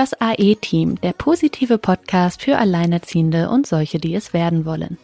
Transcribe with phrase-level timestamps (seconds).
[0.00, 4.96] Das AE-Team, der positive Podcast für Alleinerziehende und solche, die es werden wollen.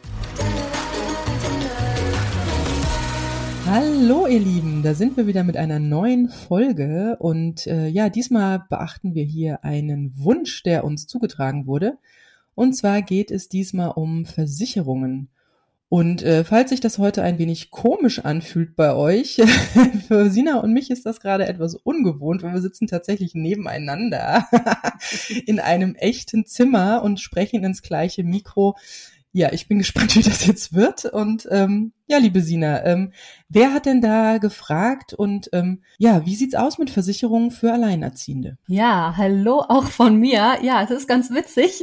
[3.66, 8.64] Hallo ihr Lieben, da sind wir wieder mit einer neuen Folge und äh, ja, diesmal
[8.70, 11.98] beachten wir hier einen Wunsch, der uns zugetragen wurde.
[12.54, 15.28] Und zwar geht es diesmal um Versicherungen.
[15.88, 19.40] Und äh, falls sich das heute ein wenig komisch anfühlt bei euch,
[20.08, 24.46] für Sina und mich ist das gerade etwas ungewohnt, weil wir sitzen tatsächlich nebeneinander
[25.46, 28.76] in einem echten Zimmer und sprechen ins gleiche Mikro.
[29.32, 31.04] Ja, ich bin gespannt, wie das jetzt wird.
[31.04, 33.12] Und ähm, ja, liebe Sina, ähm,
[33.48, 38.58] wer hat denn da gefragt und ähm, ja, wie sieht's aus mit Versicherungen für Alleinerziehende?
[38.68, 40.58] Ja, hallo auch von mir.
[40.62, 41.82] Ja, es ist ganz witzig,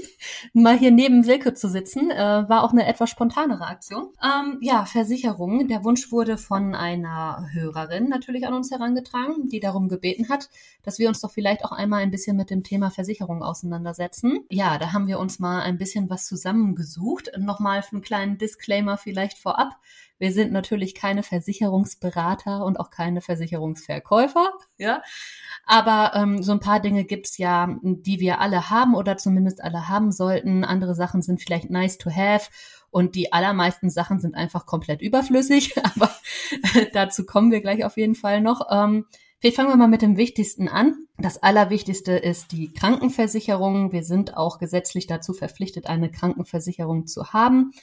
[0.54, 2.10] mal hier neben Silke zu sitzen.
[2.10, 4.14] Äh, war auch eine etwas spontanere Aktion.
[4.24, 5.68] Ähm, ja, Versicherungen.
[5.68, 10.50] Der Wunsch wurde von einer Hörerin natürlich an uns herangetragen, die darum gebeten hat,
[10.84, 14.40] dass wir uns doch vielleicht auch einmal ein bisschen mit dem Thema Versicherung auseinandersetzen.
[14.50, 17.32] Ja, da haben wir uns mal ein bisschen was zusammengesucht.
[17.38, 19.76] Nochmal einen kleinen Disclaimer vielleicht vorab.
[20.24, 25.04] Wir sind natürlich keine Versicherungsberater und auch keine Versicherungsverkäufer, ja.
[25.66, 29.90] Aber ähm, so ein paar Dinge gibt's ja, die wir alle haben oder zumindest alle
[29.90, 30.64] haben sollten.
[30.64, 32.50] Andere Sachen sind vielleicht nice to have
[32.90, 35.76] und die allermeisten Sachen sind einfach komplett überflüssig.
[35.84, 36.10] Aber
[36.94, 38.62] dazu kommen wir gleich auf jeden Fall noch.
[38.72, 39.06] Ähm,
[39.42, 41.06] Vielleicht fangen wir mal mit dem Wichtigsten an.
[41.18, 43.92] Das Allerwichtigste ist die Krankenversicherung.
[43.92, 47.74] Wir sind auch gesetzlich dazu verpflichtet, eine Krankenversicherung zu haben.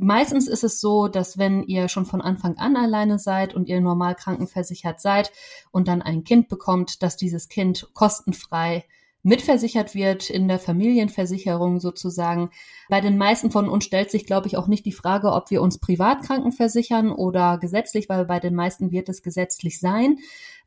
[0.00, 3.80] Meistens ist es so, dass wenn ihr schon von Anfang an alleine seid und ihr
[3.80, 5.32] normal krankenversichert seid
[5.70, 8.84] und dann ein Kind bekommt, dass dieses Kind kostenfrei
[9.26, 12.50] mitversichert wird in der Familienversicherung sozusagen.
[12.88, 15.62] Bei den meisten von uns stellt sich, glaube ich, auch nicht die Frage, ob wir
[15.62, 20.18] uns privat krankenversichern oder gesetzlich, weil bei den meisten wird es gesetzlich sein.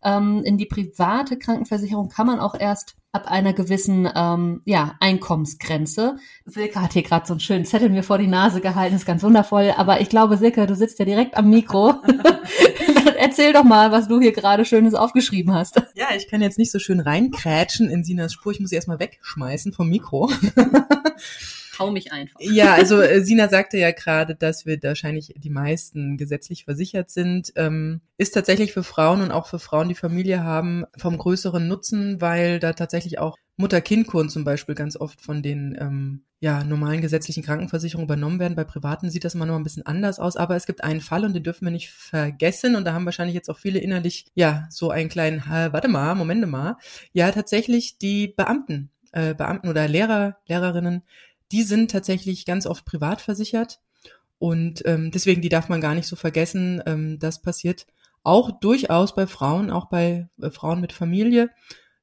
[0.03, 6.17] Ähm, in die private Krankenversicherung kann man auch erst ab einer gewissen ähm, ja, Einkommensgrenze.
[6.45, 9.23] Silke hat hier gerade so einen schönen Zettel mir vor die Nase gehalten, ist ganz
[9.23, 9.73] wundervoll.
[9.75, 11.95] Aber ich glaube, Silke, du sitzt ja direkt am Mikro.
[13.17, 15.81] Erzähl doch mal, was du hier gerade Schönes aufgeschrieben hast.
[15.95, 18.51] Ja, ich kann jetzt nicht so schön reinkrätschen in Sinas Spur.
[18.51, 20.31] Ich muss sie erstmal wegschmeißen vom Mikro
[21.79, 22.39] trau mich einfach.
[22.39, 27.53] Ja, also äh, Sina sagte ja gerade, dass wir wahrscheinlich die meisten gesetzlich versichert sind.
[27.55, 32.21] Ähm, ist tatsächlich für Frauen und auch für Frauen, die Familie haben, vom größeren Nutzen,
[32.21, 37.43] weil da tatsächlich auch Mutter-Kind-Kuren zum Beispiel ganz oft von den ähm, ja, normalen gesetzlichen
[37.43, 38.55] Krankenversicherungen übernommen werden.
[38.55, 41.25] Bei privaten sieht das mal noch ein bisschen anders aus, aber es gibt einen Fall
[41.25, 44.65] und den dürfen wir nicht vergessen und da haben wahrscheinlich jetzt auch viele innerlich, ja,
[44.69, 46.77] so einen kleinen, warte mal, Momente mal.
[47.11, 51.03] Ja, tatsächlich die Beamten, äh, Beamten oder Lehrer, Lehrerinnen,
[51.51, 53.79] die sind tatsächlich ganz oft privat versichert.
[54.37, 56.81] Und ähm, deswegen, die darf man gar nicht so vergessen.
[56.85, 57.85] Ähm, das passiert
[58.23, 61.49] auch durchaus bei Frauen, auch bei äh, Frauen mit Familie.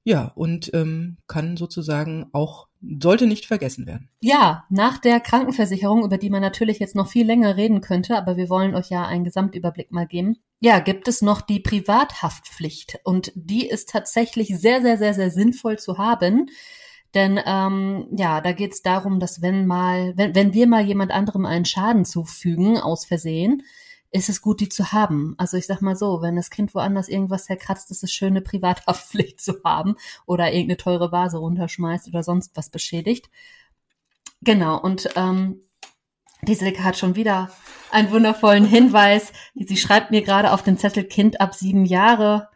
[0.05, 4.09] Ja, und ähm, kann sozusagen auch, sollte nicht vergessen werden.
[4.21, 8.37] Ja, nach der Krankenversicherung, über die man natürlich jetzt noch viel länger reden könnte, aber
[8.37, 10.37] wir wollen euch ja einen Gesamtüberblick mal geben.
[10.61, 15.77] Ja, gibt es noch die Privathaftpflicht und die ist tatsächlich sehr, sehr, sehr, sehr sinnvoll
[15.79, 16.51] zu haben.
[17.17, 21.13] Denn ähm, ja, da geht es darum, dass wenn mal, wenn, wenn wir mal jemand
[21.13, 23.63] anderem einen Schaden zufügen, aus Versehen,
[24.11, 25.35] ist es gut, die zu haben.
[25.39, 28.43] Also ich sag mal so, wenn das Kind woanders irgendwas zerkratzt, ist es schön, eine
[28.43, 29.97] Privathaftpflicht zu haben
[30.27, 33.31] oder irgendeine teure Vase runterschmeißt oder sonst was beschädigt.
[34.43, 35.63] Genau, und ähm,
[36.43, 37.51] die Silke hat schon wieder
[37.91, 39.33] einen wundervollen Hinweis.
[39.55, 42.51] Sie schreibt mir gerade auf den Zettel Kind ab sieben Jahre.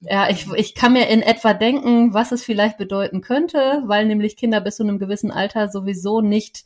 [0.00, 4.36] Ja, ich, ich kann mir in etwa denken, was es vielleicht bedeuten könnte, weil nämlich
[4.36, 6.64] Kinder bis zu einem gewissen Alter sowieso nicht,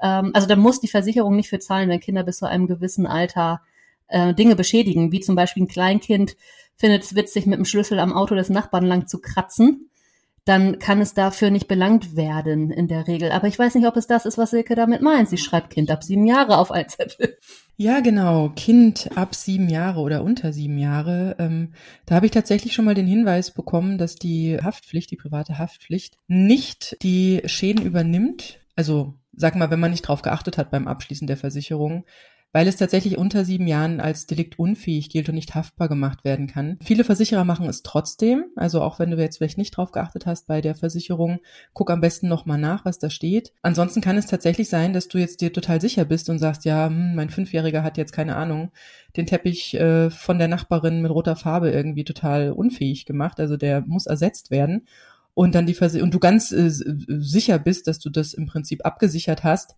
[0.00, 3.06] ähm, also da muss die Versicherung nicht für zahlen, wenn Kinder bis zu einem gewissen
[3.06, 3.60] Alter
[4.06, 6.36] äh, Dinge beschädigen, wie zum Beispiel ein Kleinkind
[6.76, 9.90] findet es witzig, mit dem Schlüssel am Auto des Nachbarn lang zu kratzen
[10.46, 13.32] dann kann es dafür nicht belangt werden in der Regel.
[13.32, 15.28] Aber ich weiß nicht, ob es das ist, was Silke damit meint.
[15.28, 17.36] Sie schreibt Kind ab sieben Jahre auf ein Zettel.
[17.76, 18.50] Ja, genau.
[18.54, 21.34] Kind ab sieben Jahre oder unter sieben Jahre.
[21.40, 21.74] Ähm,
[22.06, 26.16] da habe ich tatsächlich schon mal den Hinweis bekommen, dass die Haftpflicht, die private Haftpflicht,
[26.28, 28.60] nicht die Schäden übernimmt.
[28.76, 32.04] Also sag mal, wenn man nicht drauf geachtet hat beim Abschließen der Versicherung,
[32.56, 36.46] weil es tatsächlich unter sieben Jahren als Delikt unfähig gilt und nicht haftbar gemacht werden
[36.46, 36.78] kann.
[36.82, 40.46] Viele Versicherer machen es trotzdem, also auch wenn du jetzt vielleicht nicht drauf geachtet hast
[40.46, 41.40] bei der Versicherung,
[41.74, 43.52] guck am besten nochmal nach, was da steht.
[43.60, 46.86] Ansonsten kann es tatsächlich sein, dass du jetzt dir total sicher bist und sagst, ja,
[46.86, 48.72] hm, mein Fünfjähriger hat jetzt keine Ahnung,
[49.18, 53.82] den Teppich äh, von der Nachbarin mit roter Farbe irgendwie total unfähig gemacht, also der
[53.82, 54.86] muss ersetzt werden
[55.34, 58.86] und dann die Vers und du ganz äh, sicher bist, dass du das im Prinzip
[58.86, 59.74] abgesichert hast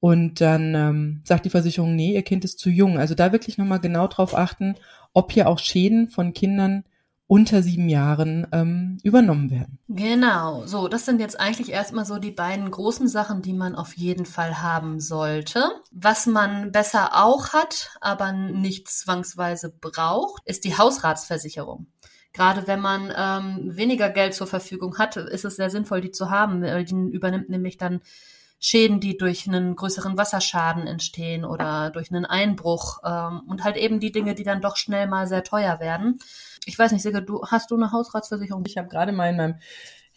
[0.00, 2.98] und dann ähm, sagt die Versicherung, nee, ihr Kind ist zu jung.
[2.98, 4.76] Also da wirklich nochmal genau drauf achten,
[5.12, 6.84] ob hier auch Schäden von Kindern
[7.26, 9.78] unter sieben Jahren ähm, übernommen werden.
[9.88, 13.94] Genau, so, das sind jetzt eigentlich erstmal so die beiden großen Sachen, die man auf
[13.98, 15.68] jeden Fall haben sollte.
[15.90, 21.86] Was man besser auch hat, aber nicht zwangsweise braucht, ist die Hausratsversicherung.
[22.32, 26.30] Gerade wenn man ähm, weniger Geld zur Verfügung hat, ist es sehr sinnvoll, die zu
[26.30, 26.62] haben.
[26.62, 28.00] Die übernimmt nämlich dann
[28.60, 34.00] Schäden, die durch einen größeren Wasserschaden entstehen oder durch einen Einbruch ähm, und halt eben
[34.00, 36.18] die Dinge, die dann doch schnell mal sehr teuer werden.
[36.64, 38.64] Ich weiß nicht, Sigge, du hast du eine Hausratsversicherung?
[38.66, 39.54] Ich habe gerade mal in meinem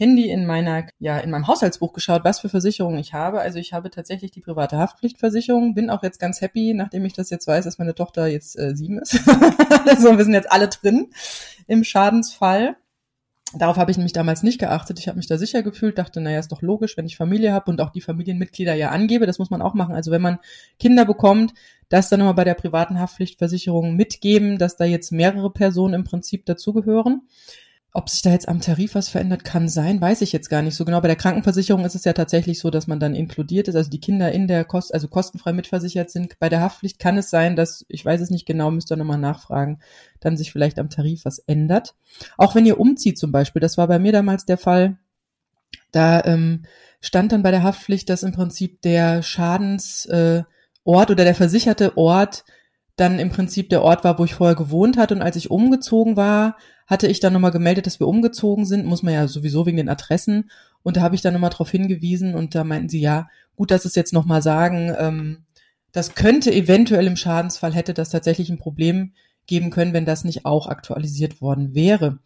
[0.02, 3.40] Handy in meiner, ja, in meinem Haushaltsbuch geschaut, was für Versicherungen ich habe.
[3.40, 7.30] Also ich habe tatsächlich die private Haftpflichtversicherung, bin auch jetzt ganz happy, nachdem ich das
[7.30, 9.22] jetzt weiß, dass meine Tochter jetzt äh, sieben ist.
[9.86, 11.12] also wir sind jetzt alle drin
[11.68, 12.78] im Schadensfall.
[13.54, 14.98] Darauf habe ich nämlich damals nicht geachtet.
[15.00, 17.70] Ich habe mich da sicher gefühlt, dachte, naja, ist doch logisch, wenn ich Familie habe
[17.70, 19.26] und auch die Familienmitglieder ja angebe.
[19.26, 19.94] Das muss man auch machen.
[19.94, 20.40] Also wenn man
[20.80, 21.54] Kinder bekommt,
[21.90, 26.46] das dann nochmal bei der privaten Haftpflichtversicherung mitgeben, dass da jetzt mehrere Personen im Prinzip
[26.46, 27.24] dazugehören.
[27.94, 30.76] Ob sich da jetzt am Tarif was verändert, kann sein, weiß ich jetzt gar nicht
[30.76, 31.02] so genau.
[31.02, 34.00] Bei der Krankenversicherung ist es ja tatsächlich so, dass man dann inkludiert ist, also die
[34.00, 36.40] Kinder in der Kost, also kostenfrei mitversichert sind.
[36.40, 39.18] Bei der Haftpflicht kann es sein, dass, ich weiß es nicht genau, müsst ihr nochmal
[39.18, 39.80] nachfragen,
[40.22, 41.94] dann sich vielleicht am Tarif was ändert.
[42.38, 44.98] Auch wenn ihr umzieht zum Beispiel, das war bei mir damals der Fall,
[45.92, 46.64] da ähm,
[47.02, 50.44] stand dann bei der Haftpflicht, dass im Prinzip der Schadensort äh,
[50.84, 52.46] oder der versicherte Ort
[52.96, 55.16] dann im Prinzip der Ort war, wo ich vorher gewohnt hatte.
[55.16, 56.58] Und als ich umgezogen war,
[56.92, 58.86] hatte ich dann nochmal gemeldet, dass wir umgezogen sind.
[58.86, 60.52] Muss man ja sowieso wegen den Adressen.
[60.84, 63.86] Und da habe ich dann nochmal darauf hingewiesen und da meinten sie, ja, gut, dass
[63.86, 65.46] es jetzt nochmal sagen, ähm,
[65.94, 69.14] das könnte eventuell im Schadensfall hätte das tatsächlich ein Problem
[69.48, 72.20] geben können, wenn das nicht auch aktualisiert worden wäre.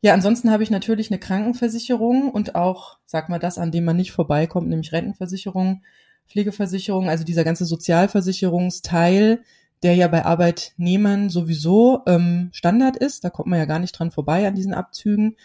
[0.00, 3.96] Ja, ansonsten habe ich natürlich eine Krankenversicherung und auch, sag mal, das, an dem man
[3.96, 5.84] nicht vorbeikommt, nämlich Rentenversicherung,
[6.26, 9.44] Pflegeversicherung, also dieser ganze Sozialversicherungsteil,
[9.82, 13.24] der ja bei Arbeitnehmern sowieso ähm, Standard ist.
[13.24, 15.36] Da kommt man ja gar nicht dran vorbei an diesen Abzügen.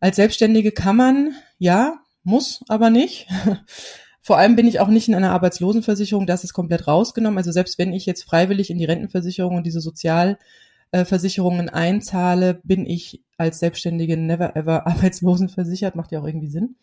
[0.00, 3.26] Als Selbstständige kann man, ja, muss aber nicht.
[4.20, 7.38] Vor allem bin ich auch nicht in einer Arbeitslosenversicherung, das ist komplett rausgenommen.
[7.38, 13.24] Also selbst wenn ich jetzt freiwillig in die Rentenversicherung und diese Sozialversicherungen einzahle, bin ich
[13.38, 15.96] als Selbstständige never ever arbeitslosenversichert.
[15.96, 16.76] Macht ja auch irgendwie Sinn.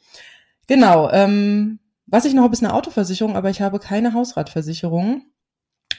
[0.68, 1.12] Genau.
[1.12, 5.24] Ähm, was ich noch habe, ist eine Autoversicherung, aber ich habe keine Hausratversicherung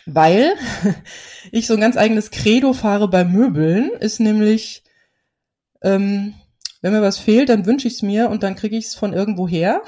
[0.07, 0.55] weil
[1.53, 4.83] ich so ein ganz eigenes Credo fahre bei Möbeln, ist nämlich,
[5.83, 6.35] ähm,
[6.81, 9.13] wenn mir was fehlt, dann wünsche ich es mir und dann kriege ich es von
[9.13, 9.83] irgendwo her.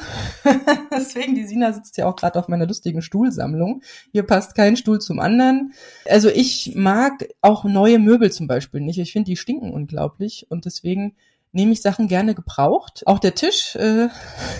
[0.90, 3.82] Deswegen, die Sina sitzt ja auch gerade auf meiner lustigen Stuhlsammlung.
[4.10, 5.72] Hier passt kein Stuhl zum anderen.
[6.08, 8.98] Also ich mag auch neue Möbel zum Beispiel nicht.
[8.98, 11.14] Ich finde, die stinken unglaublich und deswegen
[11.52, 13.06] nehme ich Sachen gerne gebraucht.
[13.06, 14.08] Auch der Tisch äh,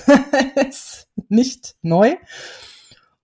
[0.69, 2.15] ist nicht neu.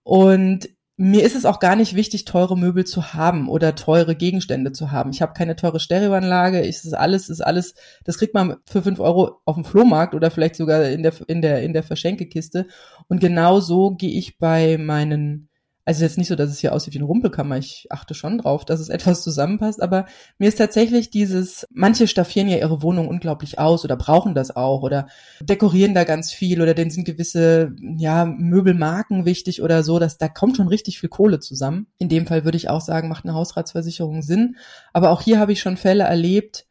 [0.03, 4.71] Und mir ist es auch gar nicht wichtig, teure Möbel zu haben oder teure Gegenstände
[4.71, 5.09] zu haben.
[5.11, 6.61] Ich habe keine teure Stereoanlage.
[6.61, 7.75] Ich, ist alles, ist alles,
[8.05, 11.41] das kriegt man für fünf Euro auf dem Flohmarkt oder vielleicht sogar in der, in
[11.41, 12.67] der, in der Verschenkekiste.
[13.07, 15.49] Und genau so gehe ich bei meinen
[15.87, 17.57] also jetzt nicht so, dass es hier aussieht wie eine Rumpelkammer.
[17.57, 19.83] Ich achte schon drauf, dass es etwas zusammenpasst.
[19.83, 20.07] Aber
[20.39, 24.81] mir ist tatsächlich dieses, manche staffieren ja ihre Wohnung unglaublich aus oder brauchen das auch
[24.81, 25.07] oder
[25.41, 29.99] dekorieren da ganz viel oder denen sind gewisse, ja, Möbelmarken wichtig oder so.
[29.99, 31.85] Dass, da kommt schon richtig viel Kohle zusammen.
[31.99, 34.55] In dem Fall würde ich auch sagen, macht eine Hausratsversicherung Sinn.
[34.91, 36.65] Aber auch hier habe ich schon Fälle erlebt,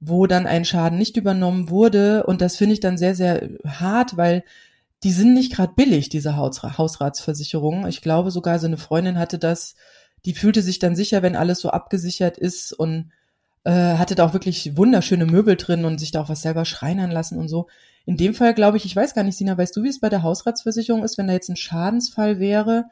[0.00, 2.26] wo dann ein Schaden nicht übernommen wurde.
[2.26, 4.42] Und das finde ich dann sehr, sehr hart, weil
[5.02, 7.86] die sind nicht gerade billig, diese Hausratsversicherungen.
[7.88, 9.74] Ich glaube sogar, so eine Freundin hatte das,
[10.24, 13.12] die fühlte sich dann sicher, wenn alles so abgesichert ist und
[13.64, 17.10] äh, hatte da auch wirklich wunderschöne Möbel drin und sich da auch was selber schreinern
[17.10, 17.68] lassen und so.
[18.04, 20.08] In dem Fall glaube ich, ich weiß gar nicht, Sina, weißt du, wie es bei
[20.08, 22.84] der Hausratsversicherung ist, wenn da jetzt ein Schadensfall wäre?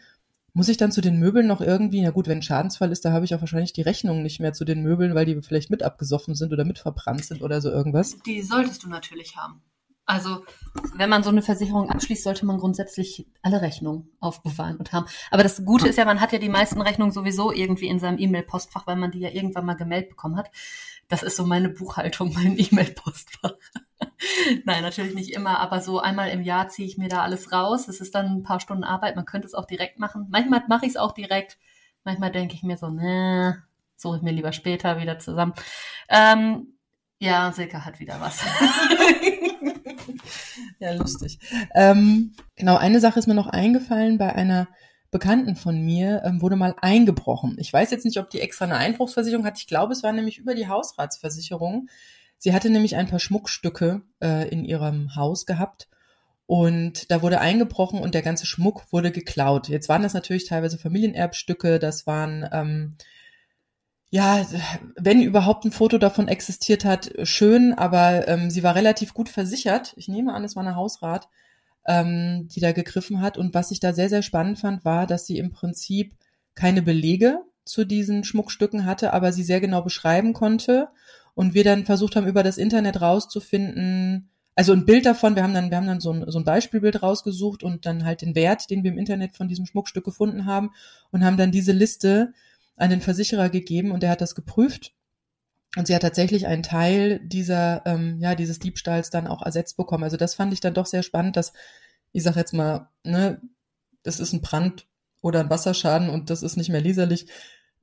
[0.53, 3.13] Muss ich dann zu den Möbeln noch irgendwie, na gut, wenn ein Schadensfall ist, da
[3.13, 5.83] habe ich auch wahrscheinlich die Rechnung nicht mehr zu den Möbeln, weil die vielleicht mit
[5.83, 8.17] abgesoffen sind oder mit verbrannt sind oder so irgendwas.
[8.27, 9.63] Die solltest du natürlich haben.
[10.07, 10.45] Also,
[10.95, 15.07] wenn man so eine Versicherung abschließt, sollte man grundsätzlich alle Rechnungen aufbewahren und haben.
[15.31, 18.19] Aber das Gute ist ja, man hat ja die meisten Rechnungen sowieso irgendwie in seinem
[18.19, 20.51] E-Mail-Postfach, weil man die ja irgendwann mal gemeldet bekommen hat.
[21.09, 23.55] Das ist so meine Buchhaltung, mein E-Mail-Postfach.
[24.65, 27.89] Nein, natürlich nicht immer, aber so einmal im Jahr ziehe ich mir da alles raus.
[27.89, 29.17] Es ist dann ein paar Stunden Arbeit.
[29.17, 30.27] Man könnte es auch direkt machen.
[30.31, 31.59] Manchmal mache ich es auch direkt.
[32.05, 33.63] Manchmal denke ich mir so, ne,
[33.97, 35.55] suche ich mir lieber später wieder zusammen.
[36.11, 36.75] Ähm,
[37.19, 38.45] ja, Silke hat wieder was.
[40.79, 41.39] ja, lustig.
[41.75, 44.69] Ähm, genau, eine Sache ist mir noch eingefallen bei einer
[45.11, 47.57] Bekannten von mir ähm, wurde mal eingebrochen.
[47.61, 49.59] Ich weiß jetzt nicht, ob die extra eine Einbruchsversicherung hat.
[49.59, 51.89] Ich glaube, es war nämlich über die Hausratsversicherung.
[52.39, 55.89] Sie hatte nämlich ein paar Schmuckstücke äh, in ihrem Haus gehabt
[56.47, 59.69] und da wurde eingebrochen und der ganze Schmuck wurde geklaut.
[59.69, 62.97] Jetzt waren das natürlich teilweise Familienerbstücke, das waren ähm,
[64.15, 64.47] ja,
[64.95, 69.93] wenn überhaupt ein Foto davon existiert hat, schön, aber ähm, sie war relativ gut versichert.
[69.97, 71.29] Ich nehme an, es war eine Hausrat,
[71.85, 73.37] ähm, die da gegriffen hat.
[73.37, 76.15] Und was ich da sehr, sehr spannend fand, war, dass sie im Prinzip
[76.55, 80.91] keine Belege zu diesen Schmuckstücken hatte, aber sie sehr genau beschreiben konnte.
[81.35, 85.55] Und wir dann versucht haben, über das Internet rauszufinden, also ein Bild davon, wir haben
[85.55, 88.71] dann, wir haben dann so ein, so ein Beispielbild rausgesucht und dann halt den Wert,
[88.71, 90.71] den wir im Internet von diesem Schmuckstück gefunden haben
[91.11, 92.33] und haben dann diese Liste
[92.77, 94.95] an den Versicherer gegeben und der hat das geprüft.
[95.77, 100.05] Und sie hat tatsächlich einen Teil dieser, ähm, ja, dieses Diebstahls dann auch ersetzt bekommen.
[100.05, 101.53] Also das fand ich dann doch sehr spannend, dass,
[102.13, 103.41] ich sag jetzt mal, ne,
[104.05, 104.87] das ist ein Brand
[105.21, 107.27] oder ein Wasserschaden und das ist nicht mehr leserlich.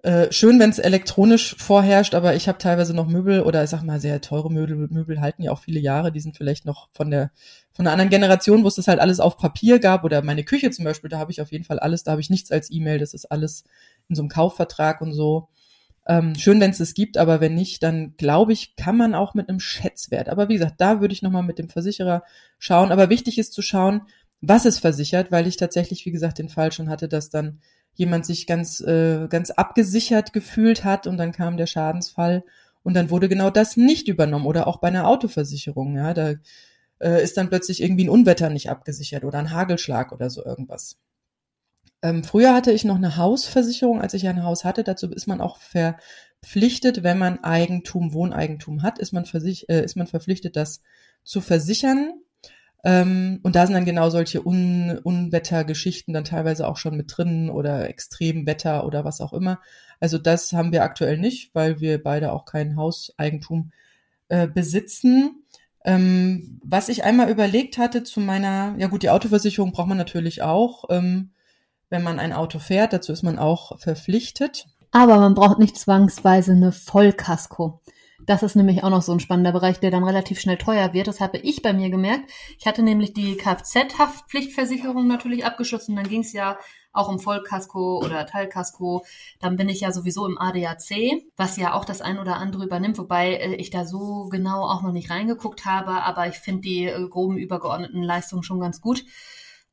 [0.04, 3.84] Äh, schön, wenn es elektronisch vorherrscht, aber ich habe teilweise noch Möbel oder ich sag
[3.84, 7.12] mal sehr teure Möbel, Möbel halten ja auch viele Jahre, die sind vielleicht noch von
[7.12, 7.30] der
[7.72, 10.72] von einer anderen Generation, wo es das halt alles auf Papier gab oder meine Küche
[10.72, 12.98] zum Beispiel, da habe ich auf jeden Fall alles, da habe ich nichts als E-Mail,
[12.98, 13.64] das ist alles
[14.10, 15.50] in so einem Kaufvertrag und so.
[16.08, 19.36] Ähm, schön, wenn es es gibt, aber wenn nicht, dann glaube ich, kann man auch
[19.36, 20.30] mit einem Schätzwert.
[20.30, 22.24] Aber wie gesagt, da würde ich nochmal mit dem Versicherer
[22.58, 22.92] schauen.
[22.92, 24.02] Aber wichtig ist zu schauen,
[24.42, 27.60] was es versichert, weil ich tatsächlich, wie gesagt, den Fall schon hatte, dass dann
[27.94, 32.44] jemand sich ganz, äh, ganz abgesichert gefühlt hat und dann kam der Schadensfall
[32.84, 36.34] und dann wurde genau das nicht übernommen oder auch bei einer Autoversicherung, ja, da
[37.00, 40.98] äh, ist dann plötzlich irgendwie ein Unwetter nicht abgesichert oder ein Hagelschlag oder so irgendwas.
[42.04, 44.84] Ähm, früher hatte ich noch eine Hausversicherung, als ich ein Haus hatte.
[44.84, 49.96] Dazu ist man auch verpflichtet, wenn man Eigentum, Wohneigentum hat, ist man, versich äh, ist
[49.96, 50.82] man verpflichtet, das
[51.24, 52.14] zu versichern.
[52.84, 57.50] Ähm, und da sind dann genau solche Un Unwettergeschichten dann teilweise auch schon mit drin
[57.50, 59.60] oder Extremwetter oder was auch immer.
[60.00, 63.72] Also das haben wir aktuell nicht, weil wir beide auch kein Hauseigentum
[64.30, 65.44] äh, besitzen.
[65.84, 70.42] Ähm, was ich einmal überlegt hatte zu meiner, ja gut, die Autoversicherung braucht man natürlich
[70.42, 70.86] auch.
[70.90, 71.32] Ähm,
[71.92, 72.94] wenn man ein Auto fährt.
[72.94, 74.66] Dazu ist man auch verpflichtet.
[74.90, 77.82] Aber man braucht nicht zwangsweise eine Vollkasko.
[78.26, 81.08] Das ist nämlich auch noch so ein spannender Bereich, der dann relativ schnell teuer wird.
[81.08, 82.30] Das habe ich bei mir gemerkt.
[82.60, 85.96] Ich hatte nämlich die Kfz-Haftpflichtversicherung natürlich abgeschlossen.
[85.96, 86.58] Dann ging es ja
[86.94, 89.06] auch um Vollkasko oder Teilkasko.
[89.40, 92.98] Dann bin ich ja sowieso im ADAC, was ja auch das ein oder andere übernimmt,
[92.98, 96.04] wobei äh, ich da so genau auch noch nicht reingeguckt habe.
[96.04, 99.04] Aber ich finde die äh, groben übergeordneten Leistungen schon ganz gut.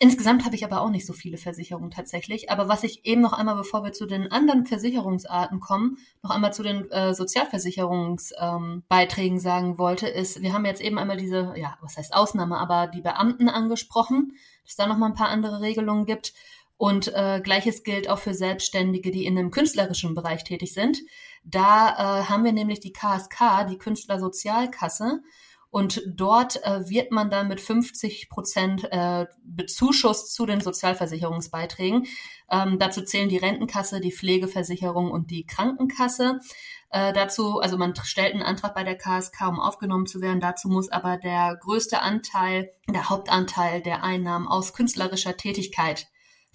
[0.00, 2.50] Insgesamt habe ich aber auch nicht so viele Versicherungen tatsächlich.
[2.50, 6.52] Aber was ich eben noch einmal, bevor wir zu den anderen Versicherungsarten kommen, noch einmal
[6.52, 11.76] zu den äh, Sozialversicherungsbeiträgen ähm, sagen wollte, ist, wir haben jetzt eben einmal diese, ja,
[11.80, 16.06] was heißt Ausnahme, aber die Beamten angesprochen, dass da noch mal ein paar andere Regelungen
[16.06, 16.32] gibt.
[16.76, 21.00] Und äh, gleiches gilt auch für Selbstständige, die in einem künstlerischen Bereich tätig sind.
[21.42, 25.22] Da äh, haben wir nämlich die KSK, die Künstlersozialkasse.
[25.70, 32.06] Und dort äh, wird man dann mit 50 Prozent äh, bezuschusst zu den Sozialversicherungsbeiträgen.
[32.50, 36.40] Ähm, dazu zählen die Rentenkasse, die Pflegeversicherung und die Krankenkasse.
[36.90, 40.40] Äh, dazu, also man stellt einen Antrag bei der KSK, um aufgenommen zu werden.
[40.40, 46.06] Dazu muss aber der größte Anteil, der Hauptanteil der Einnahmen aus künstlerischer Tätigkeit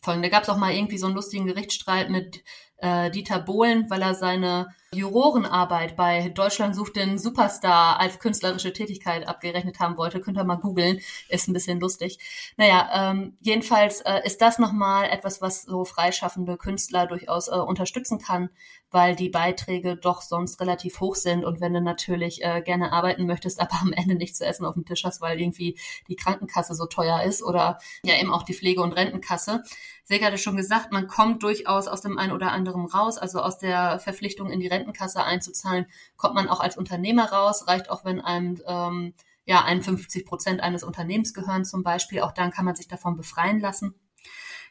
[0.02, 0.24] folgen.
[0.24, 2.44] Da gab es auch mal irgendwie so einen lustigen Gerichtsstreit mit
[2.84, 9.26] äh, Dieter Bohlen, weil er seine Jurorenarbeit bei Deutschland sucht den Superstar als künstlerische Tätigkeit
[9.26, 10.20] abgerechnet haben wollte.
[10.20, 11.00] Könnt ihr mal googeln,
[11.30, 12.20] ist ein bisschen lustig.
[12.58, 18.20] Naja, ähm, jedenfalls äh, ist das nochmal etwas, was so freischaffende Künstler durchaus äh, unterstützen
[18.20, 18.50] kann,
[18.92, 23.26] weil die Beiträge doch sonst relativ hoch sind und wenn du natürlich äh, gerne arbeiten
[23.26, 26.76] möchtest, aber am Ende nichts zu essen auf dem Tisch hast, weil irgendwie die Krankenkasse
[26.76, 29.64] so teuer ist oder ja eben auch die Pflege- und Rentenkasse.
[30.06, 33.58] Silke hatte schon gesagt, man kommt durchaus aus dem einen oder anderen raus, also aus
[33.58, 35.86] der Verpflichtung in die Rentenkasse einzuzahlen,
[36.18, 39.14] kommt man auch als Unternehmer raus, reicht auch, wenn einem ähm,
[39.46, 43.60] ja 51 Prozent eines Unternehmens gehören zum Beispiel, auch dann kann man sich davon befreien
[43.60, 43.96] lassen.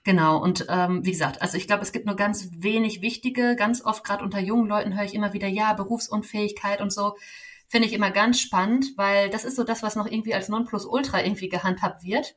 [0.05, 3.85] Genau, und ähm, wie gesagt, also ich glaube, es gibt nur ganz wenig wichtige, ganz
[3.85, 7.17] oft gerade unter jungen Leuten höre ich immer wieder, ja, Berufsunfähigkeit und so,
[7.69, 11.23] finde ich immer ganz spannend, weil das ist so das, was noch irgendwie als Nonplusultra
[11.25, 12.35] irgendwie gehandhabt wird.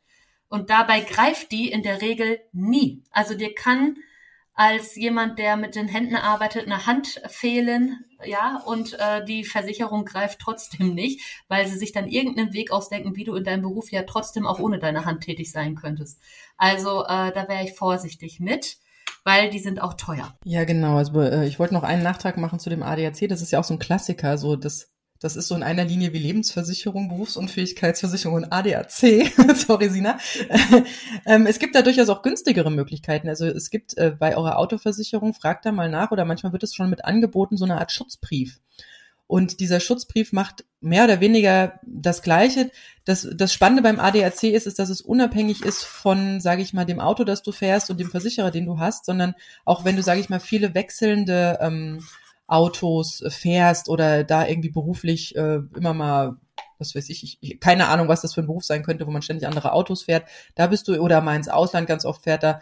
[0.48, 3.04] Und dabei greift die in der Regel nie.
[3.12, 3.98] Also dir kann
[4.54, 10.06] als jemand, der mit den Händen arbeitet, eine Hand fehlen, ja, und äh, die Versicherung
[10.06, 13.92] greift trotzdem nicht, weil sie sich dann irgendeinen Weg ausdenken, wie du in deinem Beruf
[13.92, 16.22] ja trotzdem auch ohne deine Hand tätig sein könntest.
[16.58, 18.78] Also äh, da wäre ich vorsichtig mit
[19.25, 20.38] weil die sind auch teuer.
[20.46, 20.98] Ja, genau.
[20.98, 23.28] Also äh, ich wollte noch einen Nachtrag machen zu dem ADAC.
[23.28, 24.94] Das ist ja auch so ein Klassiker, so das
[25.25, 29.34] das ist so in einer Linie wie Lebensversicherung, Berufsunfähigkeitsversicherung und ADAC.
[29.55, 30.20] Sorry, Sina.
[31.25, 33.27] ähm, es gibt da durchaus auch günstigere Möglichkeiten.
[33.27, 36.75] Also es gibt äh, bei eurer Autoversicherung, fragt da mal nach oder manchmal wird es
[36.75, 38.60] schon mit angeboten, so eine Art Schutzbrief.
[39.25, 42.70] Und dieser Schutzbrief macht mehr oder weniger das Gleiche.
[43.03, 46.86] Das, das Spannende beim ADAC ist, ist, dass es unabhängig ist von, sage ich mal,
[46.86, 49.34] dem Auto, das du fährst und dem Versicherer, den du hast, sondern
[49.65, 52.03] auch wenn du, sage ich mal, viele wechselnde ähm,
[52.48, 56.38] Autos fährst oder da irgendwie beruflich äh, immer mal
[56.78, 59.22] was weiß ich, ich, keine Ahnung, was das für ein Beruf sein könnte, wo man
[59.22, 60.28] ständig andere Autos fährt.
[60.56, 62.60] Da bist du, oder mal ins Ausland ganz oft fährt da,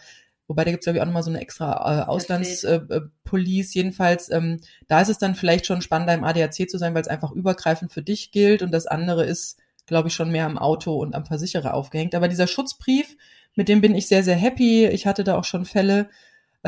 [0.47, 3.71] wobei da gibt's glaube ich auch nochmal so eine extra äh, Auslandspolice.
[3.71, 7.01] Äh, Jedenfalls, ähm, da ist es dann vielleicht schon spannender im ADAC zu sein, weil
[7.01, 10.57] es einfach übergreifend für dich gilt und das andere ist, glaube ich, schon mehr am
[10.57, 12.15] Auto und am Versicherer aufgehängt.
[12.15, 13.17] Aber dieser Schutzbrief,
[13.55, 14.87] mit dem bin ich sehr, sehr happy.
[14.87, 16.05] Ich hatte da auch schon Fälle, äh,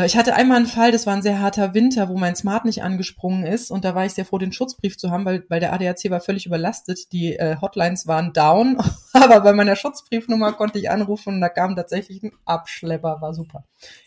[0.03, 2.83] ich hatte einmal einen Fall, das war ein sehr harter Winter, wo mein Smart nicht
[2.83, 5.71] angesprungen ist und da war ich sehr froh, den Schutzbrief zu haben, weil, weil der
[5.71, 7.13] ADAC war völlig überlastet.
[7.13, 8.77] Die äh, Hotlines waren down,
[9.13, 13.63] aber bei meiner Schutzbriefnummer konnte ich anrufen und da kam tatsächlich ein Abschlepper, war super.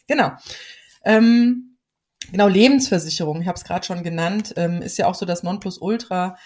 [0.07, 0.33] Genau.
[1.04, 1.78] Ähm,
[2.30, 6.37] genau, Lebensversicherung, ich habe es gerade schon genannt, ähm, ist ja auch so das Nonplusultra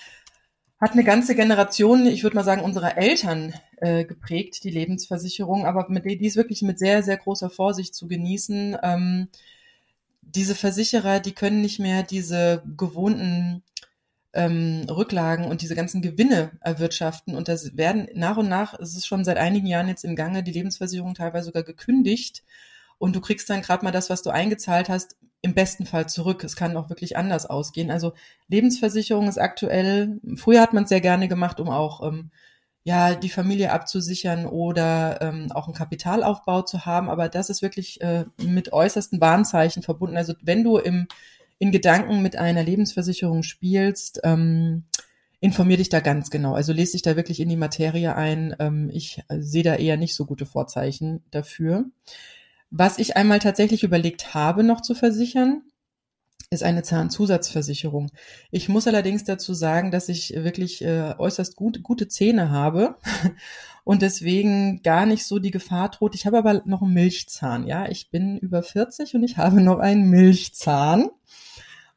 [0.82, 5.86] hat eine ganze Generation, ich würde mal sagen, unserer Eltern äh, geprägt, die Lebensversicherung, aber
[5.88, 8.76] mit, die ist wirklich mit sehr, sehr großer Vorsicht zu genießen.
[8.82, 9.28] Ähm,
[10.22, 13.62] diese Versicherer, die können nicht mehr diese gewohnten
[14.32, 17.36] ähm, Rücklagen und diese ganzen Gewinne erwirtschaften.
[17.36, 20.42] Und das werden nach und nach, es ist schon seit einigen Jahren jetzt im Gange,
[20.42, 22.42] die Lebensversicherung teilweise sogar gekündigt.
[22.98, 26.44] Und du kriegst dann gerade mal das, was du eingezahlt hast, im besten Fall zurück.
[26.44, 27.90] Es kann auch wirklich anders ausgehen.
[27.90, 28.12] Also
[28.48, 32.30] Lebensversicherung ist aktuell, früher hat man es sehr gerne gemacht, um auch ähm,
[32.84, 37.10] ja die Familie abzusichern oder ähm, auch einen Kapitalaufbau zu haben.
[37.10, 40.16] Aber das ist wirklich äh, mit äußersten Warnzeichen verbunden.
[40.16, 41.08] Also wenn du im
[41.62, 44.82] in Gedanken mit einer Lebensversicherung spielst, ähm,
[45.38, 46.54] informier dich da ganz genau.
[46.54, 48.56] Also lese dich da wirklich in die Materie ein.
[48.58, 51.84] Ähm, ich äh, sehe da eher nicht so gute Vorzeichen dafür.
[52.74, 55.60] Was ich einmal tatsächlich überlegt habe, noch zu versichern,
[56.48, 58.10] ist eine Zahnzusatzversicherung.
[58.50, 62.96] Ich muss allerdings dazu sagen, dass ich wirklich äh, äußerst gut, gute Zähne habe
[63.84, 66.14] und deswegen gar nicht so die Gefahr droht.
[66.14, 67.66] Ich habe aber noch einen Milchzahn.
[67.66, 71.10] Ja, ich bin über 40 und ich habe noch einen Milchzahn.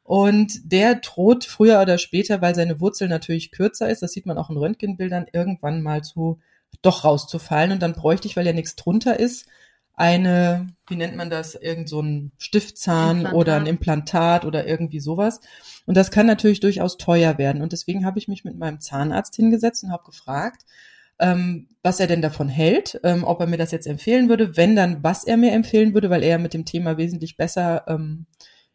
[0.02, 4.36] Und der droht früher oder später, weil seine Wurzel natürlich kürzer ist, das sieht man
[4.36, 6.38] auch in Röntgenbildern, irgendwann mal zu
[6.82, 7.72] doch rauszufallen.
[7.72, 9.46] Und dann bräuchte ich, weil ja nichts drunter ist,
[9.96, 13.34] eine, wie nennt man das, irgend so ein Stiftzahn Implantat.
[13.34, 15.40] oder ein Implantat oder irgendwie sowas.
[15.86, 17.62] Und das kann natürlich durchaus teuer werden.
[17.62, 20.62] Und deswegen habe ich mich mit meinem Zahnarzt hingesetzt und habe gefragt,
[21.18, 24.76] ähm, was er denn davon hält, ähm, ob er mir das jetzt empfehlen würde, wenn
[24.76, 28.26] dann, was er mir empfehlen würde, weil er mit dem Thema wesentlich besser ähm,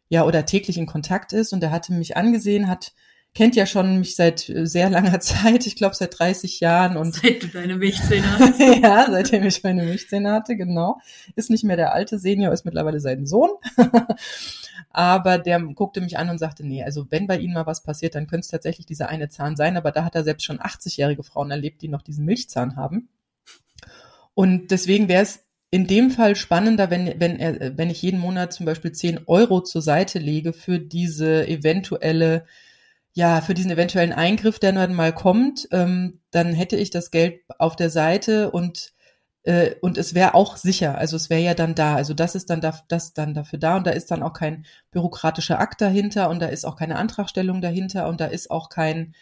[0.08, 1.52] ja oder täglich in Kontakt ist.
[1.52, 2.92] Und er hatte mich angesehen, hat
[3.34, 6.96] kennt ja schon mich seit äh, sehr langer Zeit, ich glaube seit 30 Jahren.
[6.96, 8.60] Und seit du deine Milchzähne hast.
[8.60, 11.00] ja, seitdem ich meine Milchzähne hatte, genau.
[11.36, 13.50] Ist nicht mehr der alte Senior, ist mittlerweile sein Sohn.
[14.90, 18.14] aber der guckte mich an und sagte, nee, also wenn bei Ihnen mal was passiert,
[18.14, 19.76] dann könnte es tatsächlich dieser eine Zahn sein.
[19.76, 23.08] Aber da hat er selbst schon 80-jährige Frauen erlebt, die noch diesen Milchzahn haben.
[24.34, 28.52] Und deswegen wäre es in dem Fall spannender, wenn, wenn, er, wenn ich jeden Monat
[28.52, 32.44] zum Beispiel 10 Euro zur Seite lege für diese eventuelle
[33.14, 37.40] ja, für diesen eventuellen Eingriff, der dann mal kommt, ähm, dann hätte ich das Geld
[37.58, 38.92] auf der Seite und
[39.44, 42.48] äh, und es wäre auch sicher, also es wäre ja dann da, also das ist
[42.50, 46.30] dann da, das dann dafür da und da ist dann auch kein bürokratischer Akt dahinter
[46.30, 49.14] und da ist auch keine Antragstellung dahinter und da ist auch kein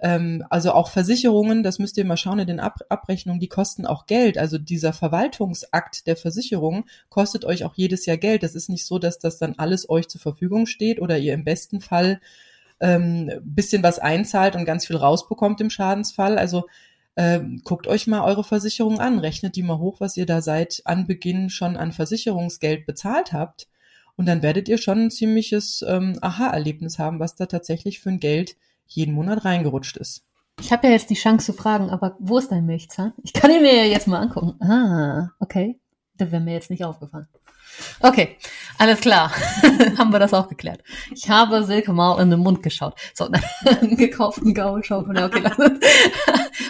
[0.00, 3.86] ähm, also auch Versicherungen, das müsst ihr mal schauen in den Ab Abrechnungen, die kosten
[3.86, 4.38] auch Geld.
[4.38, 8.42] Also dieser Verwaltungsakt der Versicherung kostet euch auch jedes Jahr Geld.
[8.42, 11.44] Das ist nicht so, dass das dann alles euch zur Verfügung steht oder ihr im
[11.44, 12.20] besten Fall
[12.80, 16.38] ähm, bisschen was einzahlt und ganz viel rausbekommt im Schadensfall.
[16.38, 16.66] Also
[17.14, 20.82] äh, guckt euch mal eure Versicherung an, rechnet die mal hoch, was ihr da seit
[20.84, 23.68] Anbeginn schon an Versicherungsgeld bezahlt habt.
[24.16, 28.20] Und dann werdet ihr schon ein ziemliches ähm, Aha-Erlebnis haben, was da tatsächlich für ein
[28.20, 30.24] Geld jeden Monat reingerutscht ist.
[30.60, 33.12] Ich habe ja jetzt die Chance zu fragen, aber wo ist dein Milchzahn?
[33.22, 34.60] Ich kann ihn mir ja jetzt mal angucken.
[34.60, 35.78] Ah, okay.
[36.16, 37.28] Das wäre mir jetzt nicht aufgefallen.
[38.00, 38.36] Okay,
[38.78, 39.32] alles klar.
[39.98, 40.82] Haben wir das auch geklärt.
[41.14, 42.94] Ich habe Silke mal in den Mund geschaut.
[43.14, 45.24] So, einen gekauften Gaul schauen wir.
[45.24, 45.42] Okay,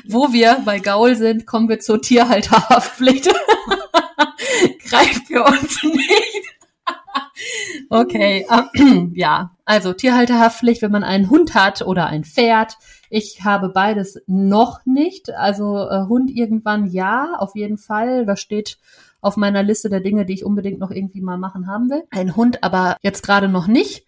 [0.06, 3.28] Wo wir bei Gaul sind, kommen wir zur Tierhalterhaftpflicht.
[4.88, 6.58] Greift für uns nicht.
[7.90, 8.46] Okay,
[9.14, 12.76] ja, also Tierhalterhaftpflicht, wenn man einen Hund hat oder ein Pferd.
[13.10, 15.30] Ich habe beides noch nicht.
[15.30, 18.26] Also äh, Hund irgendwann ja, auf jeden Fall.
[18.26, 18.78] Da steht
[19.20, 22.04] auf meiner Liste der Dinge, die ich unbedingt noch irgendwie mal machen haben will.
[22.10, 24.04] Ein Hund aber jetzt gerade noch nicht.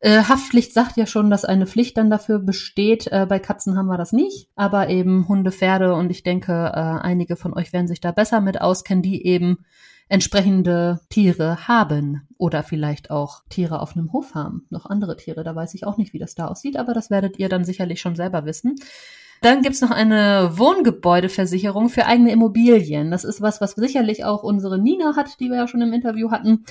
[0.00, 3.06] Äh, Haftpflicht sagt ja schon, dass eine Pflicht dann dafür besteht.
[3.12, 6.78] Äh, bei Katzen haben wir das nicht, aber eben Hunde, Pferde und ich denke, äh,
[6.80, 9.58] einige von euch werden sich da besser mit auskennen, die eben
[10.08, 14.66] entsprechende Tiere haben oder vielleicht auch Tiere auf einem Hof haben.
[14.70, 17.38] Noch andere Tiere, da weiß ich auch nicht, wie das da aussieht, aber das werdet
[17.38, 18.74] ihr dann sicherlich schon selber wissen.
[19.42, 23.10] Dann gibt's noch eine Wohngebäudeversicherung für eigene Immobilien.
[23.10, 26.30] Das ist was, was sicherlich auch unsere Nina hat, die wir ja schon im Interview
[26.30, 26.64] hatten.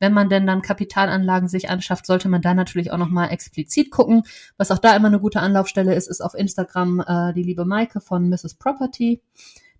[0.00, 4.24] Wenn man denn dann Kapitalanlagen sich anschafft, sollte man da natürlich auch nochmal explizit gucken.
[4.56, 8.00] Was auch da immer eine gute Anlaufstelle ist, ist auf Instagram äh, die liebe Maike
[8.00, 8.56] von Mrs.
[8.56, 9.22] Property.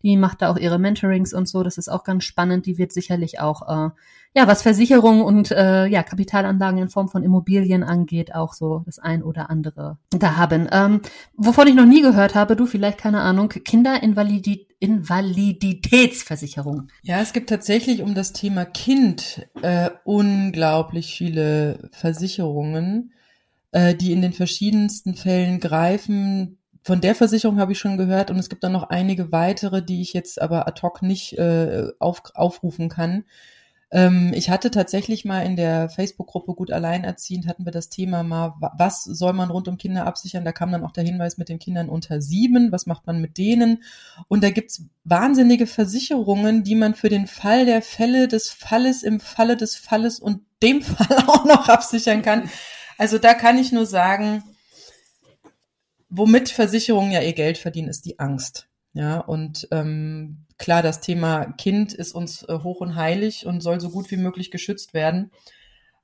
[0.03, 1.63] Die macht da auch ihre Mentorings und so.
[1.63, 2.67] Das ist auch ganz spannend.
[2.67, 3.91] Die wird sicherlich auch, äh,
[4.35, 8.99] ja, was Versicherungen und äh, ja, Kapitalanlagen in Form von Immobilien angeht, auch so das
[8.99, 10.69] ein oder andere da haben.
[10.71, 11.01] Ähm,
[11.37, 14.67] wovon ich noch nie gehört habe, du vielleicht keine Ahnung, Kinderinvalidität.
[14.79, 16.89] Invaliditätsversicherung.
[17.03, 23.15] Ja, es gibt tatsächlich um das Thema Kind äh, unglaublich viele Versicherungen,
[23.73, 28.39] äh, die in den verschiedensten Fällen greifen von der Versicherung habe ich schon gehört und
[28.39, 32.23] es gibt dann noch einige weitere, die ich jetzt aber ad hoc nicht äh, auf,
[32.35, 33.25] aufrufen kann.
[33.91, 38.55] Ähm, ich hatte tatsächlich mal in der Facebook-Gruppe Gut Alleinerziehend hatten wir das Thema mal,
[38.79, 40.45] was soll man rund um Kinder absichern?
[40.45, 43.37] Da kam dann auch der Hinweis mit den Kindern unter sieben, was macht man mit
[43.37, 43.83] denen?
[44.29, 49.19] Und da gibt's wahnsinnige Versicherungen, die man für den Fall der Fälle des Falles im
[49.19, 52.49] Falle des Falles und dem Fall auch noch absichern kann.
[52.97, 54.45] Also da kann ich nur sagen,
[56.09, 58.69] womit Versicherungen ja ihr Geld verdienen, ist die Angst.
[58.93, 63.81] Ja, und ähm, klar, das Thema Kind ist uns äh, hoch und heilig und soll
[63.81, 65.31] so gut wie möglich geschützt werden.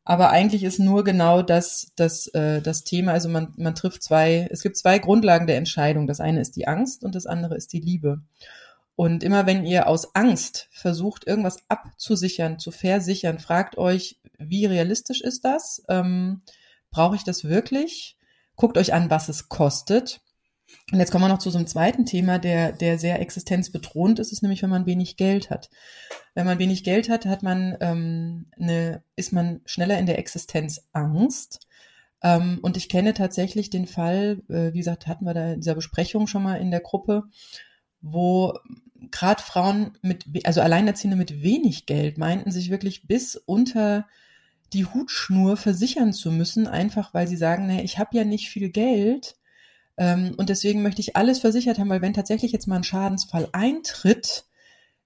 [0.05, 4.49] Aber eigentlich ist nur genau das, das, äh, das Thema, also man, man trifft zwei,
[4.51, 6.07] es gibt zwei Grundlagen der Entscheidung.
[6.07, 8.21] Das eine ist die Angst und das andere ist die Liebe.
[8.95, 15.23] Und immer wenn ihr aus Angst versucht, irgendwas abzusichern, zu versichern, fragt euch, wie realistisch
[15.23, 15.83] ist das?
[15.89, 16.43] Ähm,
[16.91, 18.19] Brauche ich das wirklich?
[18.57, 20.21] Guckt euch an, was es kostet.
[20.91, 24.33] Und jetzt kommen wir noch zu so einem zweiten Thema, der, der sehr existenzbedrohend ist,
[24.33, 25.71] ist nämlich, wenn man wenig Geld hat.
[26.35, 31.67] Wenn man wenig Geld hat, hat man ähm, eine, ist man schneller in der Existenzangst.
[32.23, 35.75] Ähm, und ich kenne tatsächlich den Fall, äh, wie gesagt, hatten wir da in dieser
[35.75, 37.25] Besprechung schon mal in der Gruppe,
[38.01, 38.55] wo
[39.11, 44.07] gerade Frauen mit, also Alleinerziehende mit wenig Geld meinten sich wirklich bis unter
[44.73, 48.71] die Hutschnur versichern zu müssen, einfach weil sie sagen, naja, ich habe ja nicht viel
[48.71, 49.37] Geld
[49.97, 53.49] ähm, und deswegen möchte ich alles versichert haben, weil wenn tatsächlich jetzt mal ein Schadensfall
[53.53, 54.47] eintritt,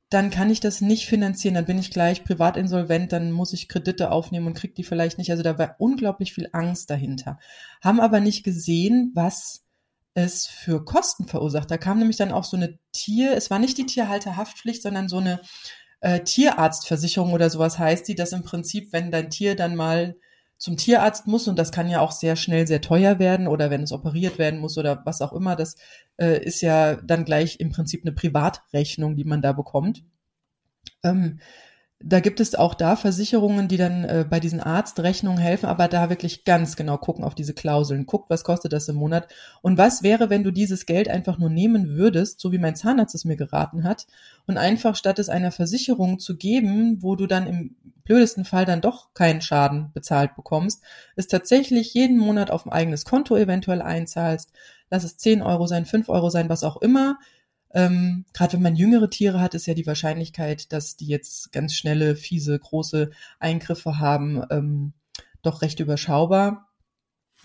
[0.09, 3.69] dann kann ich das nicht finanzieren, dann bin ich gleich privat insolvent, dann muss ich
[3.69, 5.33] Kredite aufnehmen und krieg die vielleicht nicht.
[5.33, 7.41] Also da war unglaublich viel Angst dahinter.
[7.83, 9.65] Haben aber nicht gesehen, was
[10.15, 11.71] es für Kosten verursacht.
[11.71, 15.19] Da kam nämlich dann auch so eine Tier, es war nicht die Tierhalterhaftpflicht, sondern so
[15.19, 15.41] eine
[16.07, 20.14] äh, Tierarztversicherung oder sowas heißt die, dass im Prinzip, wenn dein Tier dann mal
[20.57, 23.83] zum Tierarzt muss und das kann ja auch sehr schnell sehr teuer werden oder wenn
[23.83, 25.75] es operiert werden muss oder was auch immer, das
[26.16, 30.05] äh, ist ja dann gleich im Prinzip eine Privatrechnung, die man da bekommt.
[31.03, 31.40] Ähm,
[32.01, 36.11] da gibt es auch da Versicherungen, die dann äh, bei diesen Arztrechnungen helfen, aber da
[36.11, 38.05] wirklich ganz genau gucken auf diese Klauseln.
[38.05, 39.29] Guckt, was kostet das im Monat
[39.63, 43.15] und was wäre, wenn du dieses Geld einfach nur nehmen würdest, so wie mein Zahnarzt
[43.15, 44.07] es mir geraten hat,
[44.47, 48.83] und einfach statt es einer Versicherung zu geben, wo du dann im blödesten Fall dann
[48.83, 50.83] doch keinen Schaden bezahlt bekommst,
[51.17, 54.53] es tatsächlich jeden Monat auf ein eigenes Konto eventuell einzahlst,
[54.91, 57.19] lass es 10 Euro sein, 5 Euro sein, was auch immer,
[57.77, 61.75] ähm, Gerade wenn man jüngere Tiere hat, ist ja die Wahrscheinlichkeit, dass die jetzt ganz
[61.75, 64.95] schnelle, fiese, große Eingriffe haben, ähm,
[65.43, 66.73] doch recht überschaubar.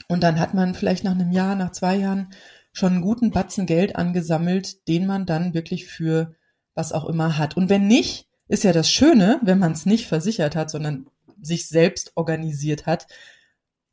[0.08, 2.30] Und dann hat man vielleicht nach einem Jahr, nach zwei Jahren
[2.72, 6.34] schon einen guten Batzen Geld angesammelt, den man dann wirklich für
[6.76, 7.58] was auch immer hat.
[7.58, 11.08] Und wenn nicht, ist ja das Schöne, wenn man es nicht versichert hat, sondern
[11.42, 13.08] sich selbst organisiert hat.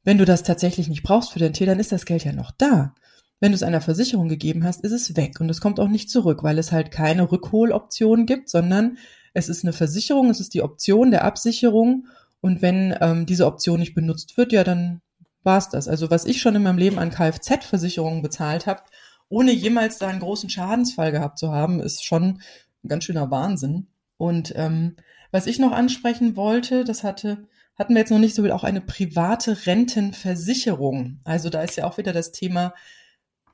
[0.04, 2.52] Wenn du das tatsächlich nicht brauchst für dein Tier, dann ist das Geld ja noch
[2.52, 2.94] da.
[3.40, 6.10] Wenn du es einer Versicherung gegeben hast, ist es weg und es kommt auch nicht
[6.10, 8.98] zurück, weil es halt keine Rückholoption gibt, sondern
[9.32, 12.08] es ist eine Versicherung, es ist die Option der Absicherung
[12.40, 15.00] und wenn ähm, diese Option nicht benutzt wird, ja, dann
[15.44, 15.88] war's das.
[15.88, 18.82] Also was ich schon in meinem Leben an Kfz-Versicherungen bezahlt habe,
[19.28, 22.40] ohne jemals da einen großen Schadensfall gehabt zu haben, ist schon
[22.82, 23.86] ein ganz schöner Wahnsinn.
[24.16, 24.96] Und ähm,
[25.30, 27.46] was ich noch ansprechen wollte, das hatte
[27.78, 31.20] hatten wir jetzt noch nicht so auch eine private Rentenversicherung.
[31.22, 32.74] Also da ist ja auch wieder das Thema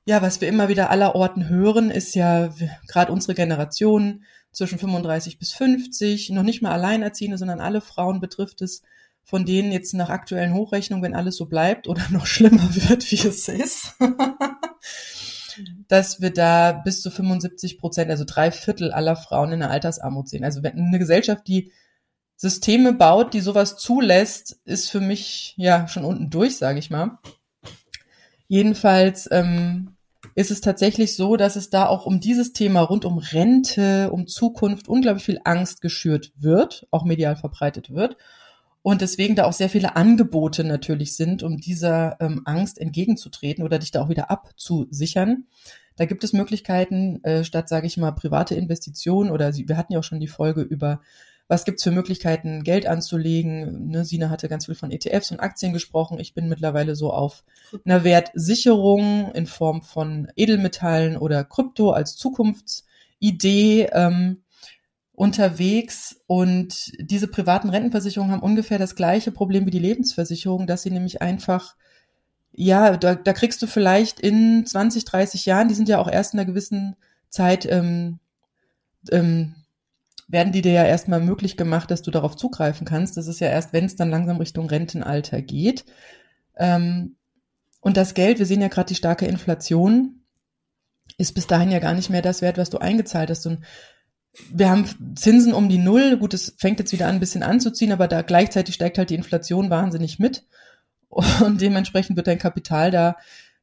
[0.06, 2.52] ja, was wir immer wieder aller Orten hören, ist ja
[2.86, 8.62] gerade unsere Generation zwischen 35 bis 50, noch nicht mal Alleinerziehende, sondern alle Frauen betrifft
[8.62, 8.82] es,
[9.24, 13.26] von denen jetzt nach aktuellen Hochrechnungen, wenn alles so bleibt oder noch schlimmer wird, wie
[13.26, 13.94] es ist,
[15.88, 20.28] dass wir da bis zu 75 Prozent, also drei Viertel aller Frauen in der Altersarmut
[20.28, 20.44] sehen.
[20.44, 21.72] Also wenn eine Gesellschaft, die
[22.36, 27.18] Systeme baut, die sowas zulässt, ist für mich ja schon unten durch, sage ich mal.
[28.48, 29.93] Jedenfalls ähm,
[30.34, 34.26] ist es tatsächlich so, dass es da auch um dieses Thema rund um Rente, um
[34.26, 38.16] Zukunft unglaublich viel Angst geschürt wird, auch medial verbreitet wird.
[38.82, 43.78] Und deswegen da auch sehr viele Angebote natürlich sind, um dieser ähm, Angst entgegenzutreten oder
[43.78, 45.46] dich da auch wieder abzusichern.
[45.96, 50.00] Da gibt es Möglichkeiten, äh, statt, sage ich mal, private Investitionen oder wir hatten ja
[50.00, 51.00] auch schon die Folge über
[51.46, 53.88] was gibt's für Möglichkeiten, Geld anzulegen.
[53.88, 56.18] Ne, Sina hatte ganz viel von ETFs und Aktien gesprochen.
[56.18, 57.44] Ich bin mittlerweile so auf
[57.84, 64.42] einer Wertsicherung in Form von Edelmetallen oder Krypto als Zukunftsidee ähm,
[65.12, 66.20] unterwegs.
[66.26, 71.20] Und diese privaten Rentenversicherungen haben ungefähr das gleiche Problem wie die Lebensversicherung, dass sie nämlich
[71.20, 71.76] einfach
[72.56, 76.34] ja, da, da kriegst du vielleicht in 20, 30 Jahren, die sind ja auch erst
[76.34, 76.94] in einer gewissen
[77.28, 78.20] Zeit ähm,
[79.10, 79.56] ähm,
[80.34, 83.16] werden die dir ja erstmal möglich gemacht, dass du darauf zugreifen kannst.
[83.16, 85.86] Das ist ja erst, wenn es dann langsam Richtung Rentenalter geht.
[86.56, 87.16] Ähm,
[87.80, 90.24] und das Geld, wir sehen ja gerade die starke Inflation,
[91.16, 93.46] ist bis dahin ja gar nicht mehr das wert, was du eingezahlt hast.
[93.46, 93.64] Und
[94.52, 96.16] wir haben Zinsen um die Null.
[96.16, 99.14] Gut, es fängt jetzt wieder an, ein bisschen anzuziehen, aber da gleichzeitig steigt halt die
[99.14, 100.46] Inflation wahnsinnig mit.
[101.08, 103.16] Und dementsprechend wird dein Kapital da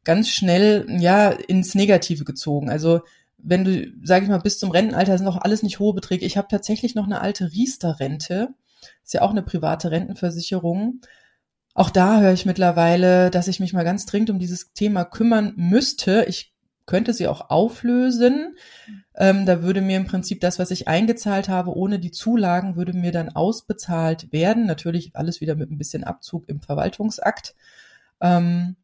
[0.05, 2.69] ganz schnell, ja, ins Negative gezogen.
[2.69, 3.01] Also
[3.43, 6.25] wenn du, sage ich mal, bis zum Rentenalter sind noch alles nicht hohe Beträge.
[6.25, 8.49] Ich habe tatsächlich noch eine alte Riester-Rente.
[9.03, 11.01] Ist ja auch eine private Rentenversicherung.
[11.73, 15.53] Auch da höre ich mittlerweile, dass ich mich mal ganz dringend um dieses Thema kümmern
[15.55, 16.25] müsste.
[16.27, 16.53] Ich
[16.85, 18.57] könnte sie auch auflösen.
[19.15, 22.93] Ähm, da würde mir im Prinzip das, was ich eingezahlt habe, ohne die Zulagen, würde
[22.93, 24.65] mir dann ausbezahlt werden.
[24.65, 27.55] Natürlich alles wieder mit ein bisschen Abzug im Verwaltungsakt.
[28.19, 28.75] Ähm,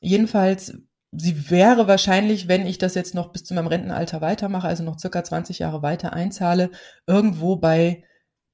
[0.00, 0.78] jedenfalls
[1.16, 4.98] sie wäre wahrscheinlich, wenn ich das jetzt noch bis zu meinem Rentenalter weitermache, also noch
[4.98, 6.70] circa 20 Jahre weiter einzahle,
[7.06, 8.04] irgendwo bei,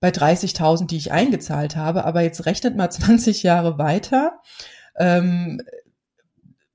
[0.01, 2.05] bei 30.000, die ich eingezahlt habe.
[2.05, 4.41] Aber jetzt rechnet mal 20 Jahre weiter.
[4.97, 5.63] Ähm,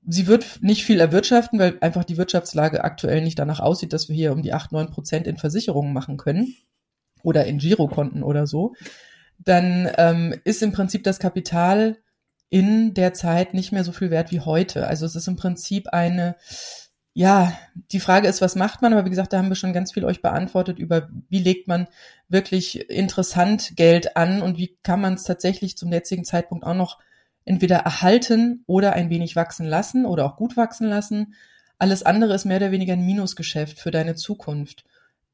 [0.06, 4.16] sie wird nicht viel erwirtschaften, weil einfach die Wirtschaftslage aktuell nicht danach aussieht, dass wir
[4.16, 6.54] hier um die 8, 9 Prozent in Versicherungen machen können
[7.22, 8.74] oder in Girokonten oder so.
[9.38, 11.98] Dann ähm, ist im Prinzip das Kapital
[12.50, 14.86] in der Zeit nicht mehr so viel wert wie heute.
[14.86, 16.36] Also es ist im Prinzip eine,
[17.12, 17.52] ja,
[17.92, 18.92] die Frage ist, was macht man?
[18.92, 21.88] Aber wie gesagt, da haben wir schon ganz viel euch beantwortet über, wie legt man
[22.28, 26.98] wirklich interessant Geld an und wie kann man es tatsächlich zum jetzigen Zeitpunkt auch noch
[27.44, 31.34] entweder erhalten oder ein wenig wachsen lassen oder auch gut wachsen lassen.
[31.78, 34.84] Alles andere ist mehr oder weniger ein Minusgeschäft für deine Zukunft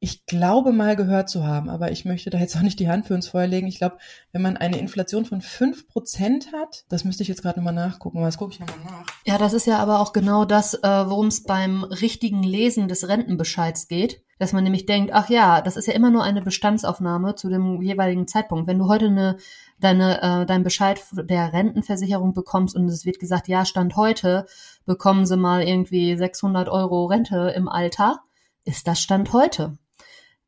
[0.04, 3.06] ich glaube mal gehört zu haben, aber ich möchte da jetzt auch nicht die Hand
[3.06, 3.66] für uns Feuer legen.
[3.66, 3.96] Ich glaube,
[4.32, 8.18] wenn man eine Inflation von fünf Prozent hat, das müsste ich jetzt gerade nochmal nachgucken,
[8.18, 9.06] aber das gucke ich nochmal nach.
[9.24, 13.08] Ja, das ist ja aber auch genau das, äh, worum es beim richtigen Lesen des
[13.08, 14.22] Rentenbescheids geht.
[14.38, 17.80] Dass man nämlich denkt, ach ja, das ist ja immer nur eine Bestandsaufnahme zu dem
[17.80, 18.66] jeweiligen Zeitpunkt.
[18.66, 19.38] Wenn du heute eine,
[19.80, 24.44] deine, äh, deinen Bescheid der Rentenversicherung bekommst und es wird gesagt, ja, Stand heute
[24.84, 28.20] bekommen sie mal irgendwie 600 Euro Rente im Alter,
[28.66, 29.78] ist das Stand heute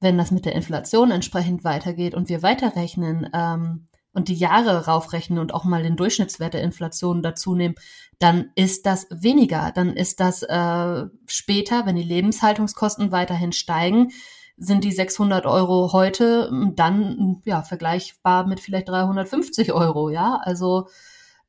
[0.00, 5.38] wenn das mit der Inflation entsprechend weitergeht und wir weiterrechnen ähm, und die Jahre raufrechnen
[5.38, 7.74] und auch mal den Durchschnittswert der Inflation dazu nehmen,
[8.18, 9.72] dann ist das weniger.
[9.74, 14.08] Dann ist das äh, später, wenn die Lebenshaltungskosten weiterhin steigen,
[14.56, 20.08] sind die 600 Euro heute dann ja vergleichbar mit vielleicht 350 Euro.
[20.08, 20.88] Ja, also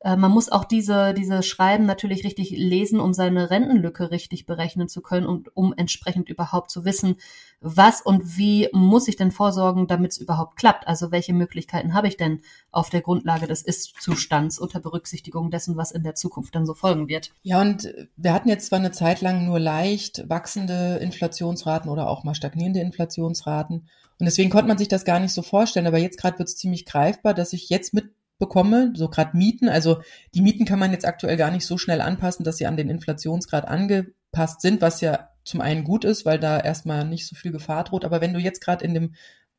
[0.03, 5.01] man muss auch diese, diese Schreiben natürlich richtig lesen, um seine Rentenlücke richtig berechnen zu
[5.01, 7.15] können und um entsprechend überhaupt zu wissen,
[7.61, 10.87] was und wie muss ich denn vorsorgen, damit es überhaupt klappt.
[10.87, 15.91] Also welche Möglichkeiten habe ich denn auf der Grundlage des Ist-Zustands unter Berücksichtigung dessen, was
[15.91, 17.33] in der Zukunft dann so folgen wird.
[17.41, 22.23] Ja, und wir hatten jetzt zwar eine Zeit lang nur leicht wachsende Inflationsraten oder auch
[22.23, 23.87] mal stagnierende Inflationsraten.
[24.19, 25.87] Und deswegen konnte man sich das gar nicht so vorstellen.
[25.87, 29.69] Aber jetzt gerade wird es ziemlich greifbar, dass ich jetzt mit bekomme, so gerade Mieten.
[29.69, 30.01] Also
[30.33, 32.89] die Mieten kann man jetzt aktuell gar nicht so schnell anpassen, dass sie an den
[32.89, 37.51] Inflationsgrad angepasst sind, was ja zum einen gut ist, weil da erstmal nicht so viel
[37.51, 38.05] Gefahr droht.
[38.05, 39.13] Aber wenn du jetzt gerade in dem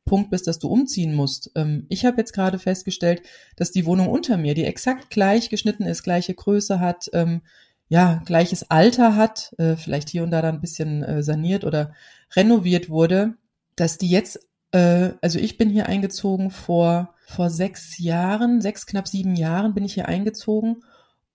[0.09, 1.51] Punkt bist, dass du umziehen musst.
[1.55, 3.21] Ähm, ich habe jetzt gerade festgestellt,
[3.55, 7.41] dass die Wohnung unter mir, die exakt gleich geschnitten ist, gleiche Größe hat, ähm,
[7.89, 11.93] ja, gleiches Alter hat, äh, vielleicht hier und da dann ein bisschen äh, saniert oder
[12.35, 13.35] renoviert wurde,
[13.75, 19.07] dass die jetzt, äh, also ich bin hier eingezogen vor vor sechs Jahren, sechs, knapp
[19.07, 20.83] sieben Jahren bin ich hier eingezogen.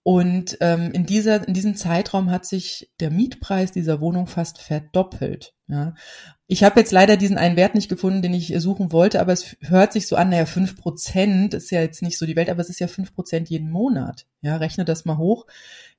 [0.03, 5.55] Und ähm, in, dieser, in diesem Zeitraum hat sich der Mietpreis dieser Wohnung fast verdoppelt.
[5.68, 5.94] Ja.
[6.49, 9.57] Ich habe jetzt leider diesen einen Wert nicht gefunden, den ich suchen wollte, aber es
[9.61, 12.61] hört sich so an, naja, fünf Prozent ist ja jetzt nicht so die Welt, aber
[12.61, 14.27] es ist ja fünf Prozent jeden Monat.
[14.42, 15.47] Ja, rechne das mal hoch,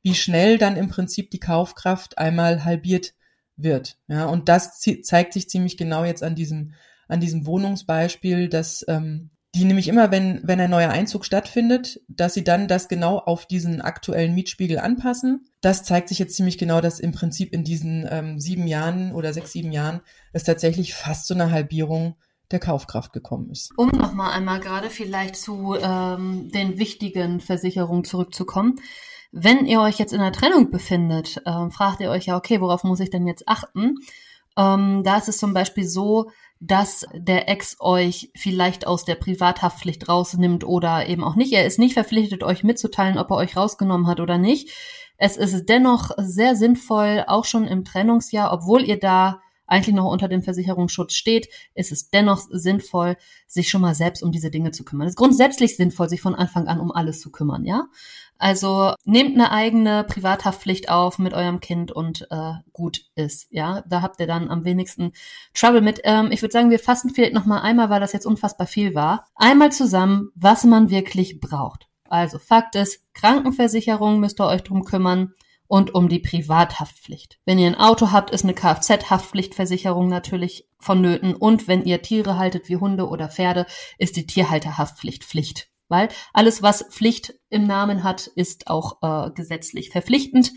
[0.03, 3.13] wie schnell dann im Prinzip die Kaufkraft einmal halbiert
[3.55, 3.97] wird.
[4.07, 6.73] Ja, und das zeigt sich ziemlich genau jetzt an diesem,
[7.07, 12.33] an diesem Wohnungsbeispiel, dass ähm, die nämlich immer, wenn, wenn ein neuer Einzug stattfindet, dass
[12.33, 15.47] sie dann das genau auf diesen aktuellen Mietspiegel anpassen.
[15.61, 19.33] Das zeigt sich jetzt ziemlich genau, dass im Prinzip in diesen ähm, sieben Jahren oder
[19.33, 20.01] sechs, sieben Jahren
[20.33, 22.15] es tatsächlich fast zu einer Halbierung
[22.51, 23.71] der Kaufkraft gekommen ist.
[23.77, 28.75] Um nochmal einmal gerade vielleicht zu ähm, den wichtigen Versicherungen zurückzukommen.
[29.31, 32.83] Wenn ihr euch jetzt in einer Trennung befindet, ähm, fragt ihr euch ja, okay, worauf
[32.83, 33.95] muss ich denn jetzt achten?
[34.57, 40.07] Ähm, da ist es zum Beispiel so, dass der Ex euch vielleicht aus der Privathaftpflicht
[40.07, 41.53] rausnimmt oder eben auch nicht.
[41.53, 44.71] Er ist nicht verpflichtet, euch mitzuteilen, ob er euch rausgenommen hat oder nicht.
[45.17, 50.27] Es ist dennoch sehr sinnvoll, auch schon im Trennungsjahr, obwohl ihr da eigentlich noch unter
[50.27, 54.83] dem Versicherungsschutz steht, ist es dennoch sinnvoll, sich schon mal selbst um diese Dinge zu
[54.83, 55.07] kümmern.
[55.07, 57.87] Es ist grundsätzlich sinnvoll, sich von Anfang an um alles zu kümmern, ja.
[58.37, 63.83] Also nehmt eine eigene Privathaftpflicht auf mit eurem Kind und äh, gut ist, ja.
[63.87, 65.13] Da habt ihr dann am wenigsten
[65.53, 66.01] Trouble mit.
[66.03, 68.93] Ähm, ich würde sagen, wir fassen vielleicht noch mal einmal, weil das jetzt unfassbar viel
[68.93, 71.87] war, einmal zusammen, was man wirklich braucht.
[72.07, 75.33] Also Fakt ist, Krankenversicherung müsst ihr euch drum kümmern
[75.67, 77.39] und um die Privathaftpflicht.
[77.45, 82.69] Wenn ihr ein Auto habt, ist eine Kfz-Haftpflichtversicherung natürlich vonnöten und wenn ihr Tiere haltet
[82.69, 83.65] wie Hunde oder Pferde,
[83.97, 85.69] ist die Tierhalterhaftpflicht Pflicht.
[85.87, 90.51] Weil alles, was Pflicht im Namen hat, ist auch äh, gesetzlich verpflichtend.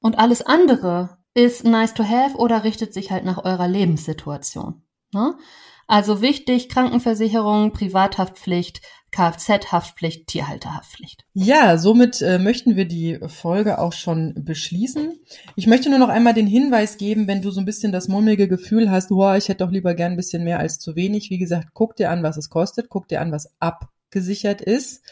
[0.00, 4.82] Und alles andere ist nice to have oder richtet sich halt nach eurer Lebenssituation.
[5.12, 5.36] Ne?
[5.88, 11.24] Also wichtig, Krankenversicherung, Privathaftpflicht, Kfz-Haftpflicht, Tierhalterhaftpflicht.
[11.32, 15.18] Ja, somit äh, möchten wir die Folge auch schon beschließen.
[15.56, 18.48] Ich möchte nur noch einmal den Hinweis geben, wenn du so ein bisschen das mulmige
[18.48, 21.30] Gefühl hast, wow, ich hätte doch lieber gern ein bisschen mehr als zu wenig.
[21.30, 25.02] Wie gesagt, guck dir an, was es kostet, guck dir an, was abgesichert ist.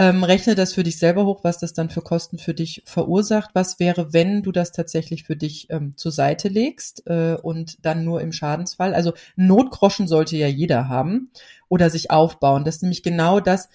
[0.00, 3.50] Ähm, rechne das für dich selber hoch, was das dann für Kosten für dich verursacht.
[3.54, 8.04] Was wäre, wenn du das tatsächlich für dich ähm, zur Seite legst äh, und dann
[8.04, 8.94] nur im Schadensfall?
[8.94, 11.32] Also Notgroschen sollte ja jeder haben
[11.68, 12.64] oder sich aufbauen.
[12.64, 13.70] Das ist nämlich genau das,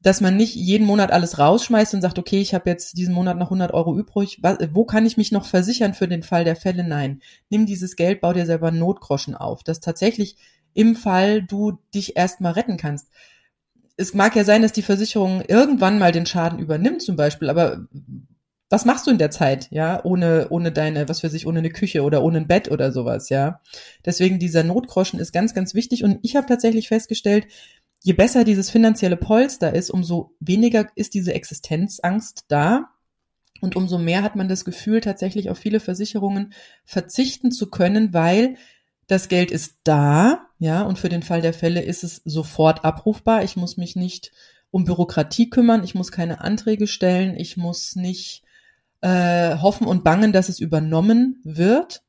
[0.00, 3.36] dass man nicht jeden Monat alles rausschmeißt und sagt, okay, ich habe jetzt diesen Monat
[3.36, 6.84] noch 100 Euro übrig, wo kann ich mich noch versichern für den Fall der Fälle?
[6.84, 10.36] Nein, nimm dieses Geld, bau dir selber Notgroschen auf, dass tatsächlich
[10.72, 13.08] im Fall du dich erstmal retten kannst.
[13.96, 17.86] Es mag ja sein, dass die Versicherung irgendwann mal den Schaden übernimmt zum Beispiel, aber
[18.70, 21.70] was machst du in der Zeit, ja, ohne, ohne deine, was für sich, ohne eine
[21.70, 23.60] Küche oder ohne ein Bett oder sowas, ja.
[24.04, 27.46] Deswegen dieser Notgroschen ist ganz, ganz wichtig und ich habe tatsächlich festgestellt,
[28.02, 32.90] je besser dieses finanzielle Polster ist, umso weniger ist diese Existenzangst da.
[33.60, 36.52] Und umso mehr hat man das Gefühl, tatsächlich auf viele Versicherungen
[36.84, 38.56] verzichten zu können, weil
[39.06, 43.42] das Geld ist da, ja, und für den Fall der Fälle ist es sofort abrufbar.
[43.42, 44.32] Ich muss mich nicht
[44.70, 48.42] um Bürokratie kümmern, ich muss keine Anträge stellen, ich muss nicht
[49.00, 52.02] äh, hoffen und bangen, dass es übernommen wird.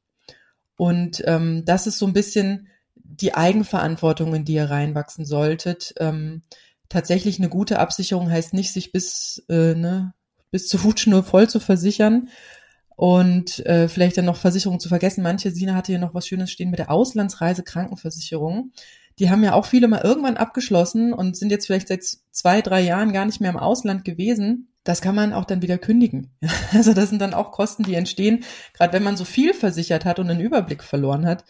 [0.78, 5.94] Und ähm, das ist so ein bisschen die Eigenverantwortung, in die ihr reinwachsen solltet.
[6.00, 6.42] Ähm,
[6.90, 10.14] tatsächlich eine gute Absicherung heißt nicht, sich bis, äh, ne,
[10.52, 12.30] bis zur Hutschnur voll zu versichern
[12.96, 15.24] und äh, vielleicht dann noch Versicherungen zu vergessen.
[15.24, 18.72] Manche, Sina hatte hier noch was Schönes stehen mit der Auslandsreise Krankenversicherung.
[19.20, 22.82] Die haben ja auch viele mal irgendwann abgeschlossen und sind jetzt vielleicht seit zwei, drei
[22.82, 24.70] Jahren gar nicht mehr im Ausland gewesen.
[24.84, 26.32] Das kann man auch dann wieder kündigen.
[26.74, 30.20] Also das sind dann auch Kosten, die entstehen, gerade wenn man so viel versichert hat
[30.20, 31.46] und einen Überblick verloren hat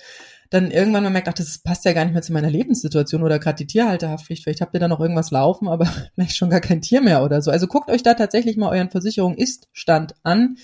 [0.49, 3.39] dann irgendwann man merkt, ach, das passt ja gar nicht mehr zu meiner Lebenssituation oder
[3.39, 4.43] gerade die Tierhalterhaftpflicht.
[4.43, 7.41] Vielleicht habt ihr da noch irgendwas laufen, aber vielleicht schon gar kein Tier mehr oder
[7.41, 7.51] so.
[7.51, 10.57] Also guckt euch da tatsächlich mal euren Versicherung Ist-Stand an.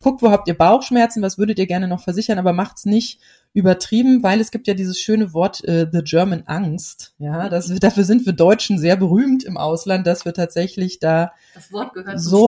[0.00, 3.20] Guckt, wo habt ihr Bauchschmerzen, was würdet ihr gerne noch versichern, aber macht's nicht
[3.52, 7.14] übertrieben, weil es gibt ja dieses schöne Wort äh, The German Angst.
[7.18, 11.32] Ja, das, dafür sind wir Deutschen sehr berühmt im Ausland, dass wir tatsächlich da
[12.16, 12.47] so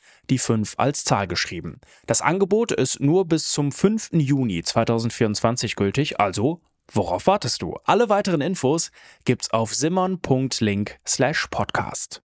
[0.31, 1.79] die 5 als Zahl geschrieben.
[2.07, 4.11] Das Angebot ist nur bis zum 5.
[4.13, 7.75] Juni 2024 gültig, also worauf wartest du?
[7.83, 8.91] Alle weiteren Infos
[9.25, 12.23] gibt's auf simon.link slash podcast.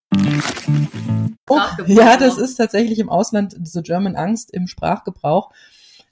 [1.48, 5.50] Oh, ja, das ist tatsächlich im Ausland The German Angst im Sprachgebrauch,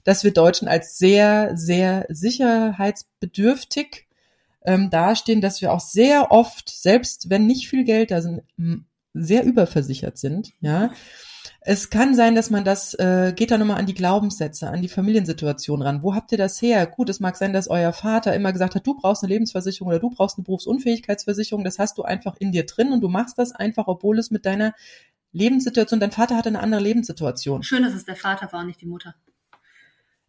[0.03, 4.07] dass wir Deutschen als sehr, sehr sicherheitsbedürftig
[4.63, 8.41] ähm, dastehen, dass wir auch sehr oft, selbst wenn nicht viel Geld da sind,
[9.13, 10.91] sehr überversichert sind, ja.
[11.61, 14.89] Es kann sein, dass man das, äh, geht da nochmal an die Glaubenssätze, an die
[14.89, 16.03] Familiensituation ran.
[16.03, 16.85] Wo habt ihr das her?
[16.87, 19.99] Gut, es mag sein, dass euer Vater immer gesagt hat, du brauchst eine Lebensversicherung oder
[19.99, 21.63] du brauchst eine Berufsunfähigkeitsversicherung.
[21.63, 24.45] Das hast du einfach in dir drin und du machst das einfach, obwohl es mit
[24.45, 24.73] deiner
[25.33, 27.63] Lebenssituation, dein Vater hatte eine andere Lebenssituation.
[27.63, 29.15] Schön, dass es der Vater war, nicht die Mutter.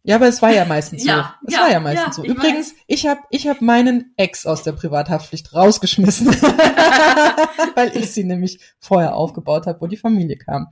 [0.03, 1.09] Ja, aber es war ja meistens so.
[1.09, 2.23] Ja, es ja, war ja meistens ja, so.
[2.23, 6.27] ich Übrigens, ich habe ich hab meinen Ex aus der Privathaftpflicht rausgeschmissen,
[7.75, 10.67] weil ich sie nämlich vorher aufgebaut habe, wo die Familie kam.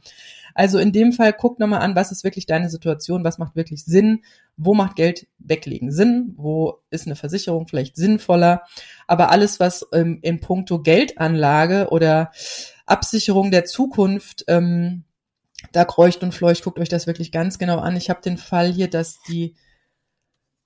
[0.53, 3.85] Also in dem Fall guck nochmal an, was ist wirklich deine Situation, was macht wirklich
[3.85, 4.23] Sinn,
[4.57, 8.63] wo macht Geld weglegen Sinn, wo ist eine Versicherung vielleicht sinnvoller.
[9.07, 12.31] Aber alles, was ähm, in puncto Geldanlage oder
[12.85, 15.05] Absicherung der Zukunft ähm,
[15.71, 17.95] da kreucht und fleucht, guckt euch das wirklich ganz genau an.
[17.95, 19.55] Ich habe den Fall hier, dass die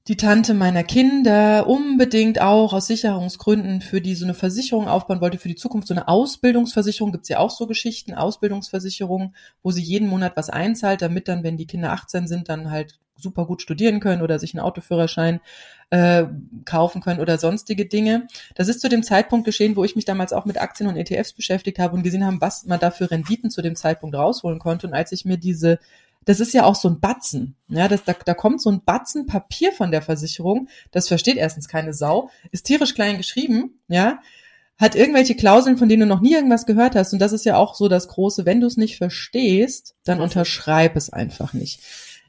[0.07, 5.39] die Tante meiner Kinder unbedingt auch aus Sicherungsgründen für die so eine Versicherung aufbauen wollte
[5.39, 9.33] für die Zukunft, so eine Ausbildungsversicherung, gibt's ja auch so Geschichten, Ausbildungsversicherung,
[9.63, 12.99] wo sie jeden Monat was einzahlt, damit dann, wenn die Kinder 18 sind, dann halt
[13.17, 15.39] super gut studieren können oder sich einen Autoführerschein
[15.89, 16.25] äh,
[16.65, 18.27] kaufen können oder sonstige Dinge.
[18.55, 21.33] Das ist zu dem Zeitpunkt geschehen, wo ich mich damals auch mit Aktien und ETFs
[21.33, 24.87] beschäftigt habe und gesehen haben, was man da für Renditen zu dem Zeitpunkt rausholen konnte.
[24.87, 25.79] Und als ich mir diese
[26.25, 27.55] das ist ja auch so ein Batzen.
[27.67, 30.67] Ja, das, da, da kommt so ein Batzen Papier von der Versicherung.
[30.91, 32.29] Das versteht erstens keine Sau.
[32.51, 34.19] Ist tierisch klein geschrieben, ja.
[34.77, 37.13] Hat irgendwelche Klauseln, von denen du noch nie irgendwas gehört hast.
[37.13, 38.45] Und das ist ja auch so das Große.
[38.45, 41.79] Wenn du es nicht verstehst, dann unterschreib es einfach nicht.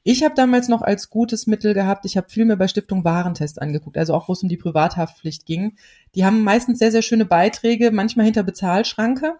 [0.09, 3.61] Ich habe damals noch als gutes Mittel gehabt, ich habe viel mehr bei Stiftung Warentest
[3.61, 5.77] angeguckt, also auch wo es um die Privathaftpflicht ging.
[6.15, 9.35] Die haben meistens sehr, sehr schöne Beiträge, manchmal hinter Bezahlschranke.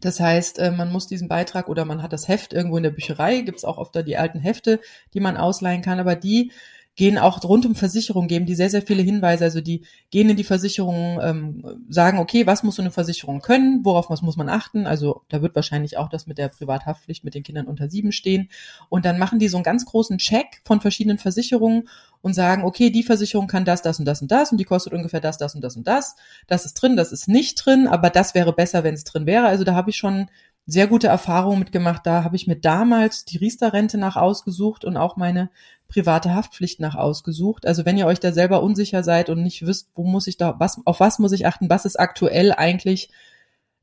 [0.00, 2.90] Das heißt, äh, man muss diesen Beitrag oder man hat das Heft irgendwo in der
[2.90, 4.80] Bücherei, gibt's auch oft da die alten Hefte,
[5.14, 6.50] die man ausleihen kann, aber die
[6.98, 9.44] gehen auch rund um Versicherung, geben die sehr, sehr viele Hinweise.
[9.44, 13.84] Also die gehen in die Versicherung, ähm, sagen, okay, was muss so eine Versicherung können,
[13.84, 14.84] worauf muss man achten.
[14.84, 18.50] Also da wird wahrscheinlich auch das mit der Privathaftpflicht mit den Kindern unter sieben stehen.
[18.88, 21.88] Und dann machen die so einen ganz großen Check von verschiedenen Versicherungen
[22.20, 24.92] und sagen, okay, die Versicherung kann das, das und das und das und die kostet
[24.92, 26.16] ungefähr das, das und das und das.
[26.48, 29.46] Das ist drin, das ist nicht drin, aber das wäre besser, wenn es drin wäre.
[29.46, 30.26] Also da habe ich schon
[30.70, 32.06] sehr gute Erfahrungen mitgemacht.
[32.06, 35.48] Da habe ich mir damals die Riester-Rente nach ausgesucht und auch meine
[35.88, 37.66] private Haftpflicht nach ausgesucht.
[37.66, 40.56] Also wenn ihr euch da selber unsicher seid und nicht wisst, wo muss ich da,
[40.58, 43.10] was, auf was muss ich achten, was ist aktuell eigentlich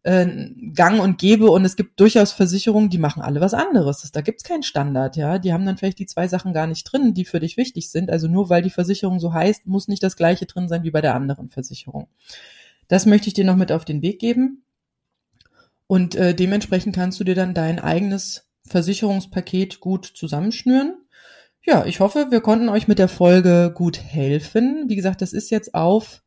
[0.03, 4.10] äh, gang und gäbe und es gibt durchaus Versicherungen, die machen alle was anderes.
[4.12, 5.39] Da gibt's keinen Standard, ja.
[5.39, 8.12] Die haben dann vielleicht die zwei Sachen gar nicht drin, die für dich wichtig sind.
[8.12, 11.01] Also nur weil die Versicherung so heißt, muss nicht das gleiche drin sein wie bei
[11.01, 12.08] der anderen Versicherung.
[12.88, 14.64] Das möchte ich dir noch mit auf den Weg geben.
[15.88, 20.97] Und äh, dementsprechend kannst du dir dann dein eigenes Versicherungspaket gut zusammenschnüren.
[21.66, 24.86] Ja, ich hoffe, wir konnten euch mit der Folge gut helfen.
[24.88, 26.22] Wie gesagt, das ist jetzt auf,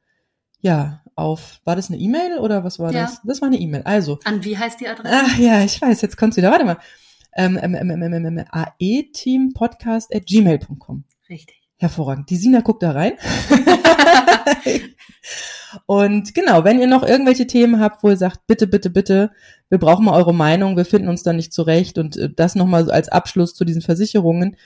[0.61, 3.03] ja, auf, war das eine E-Mail oder was war Ja.
[3.03, 3.21] das?
[3.25, 3.83] Das war eine E-Mail.
[3.85, 5.15] Also, An wie heißt die Adresse?
[5.15, 6.51] ach ja, ich weiß, jetzt kommt's wieder.
[6.51, 6.79] Warte mal.
[7.37, 11.05] Ähm, ähm, ähm, ähm, ähm, ähm, aeteampodcast at gmail.com.
[11.29, 11.57] Richtig.
[11.77, 12.29] Hervorragend.
[12.31, 13.13] Die Sina guckt da rein.
[15.87, 19.31] Und genau, wenn ihr noch irgendwelche Themen habt, wo ihr sagt, bitte, bitte, bitte,
[19.69, 22.87] wir brauchen mal eure Meinung, wir finden uns da nicht zurecht und äh, das nochmal
[22.87, 24.57] so als Abschluss zu diesen Versicherungen.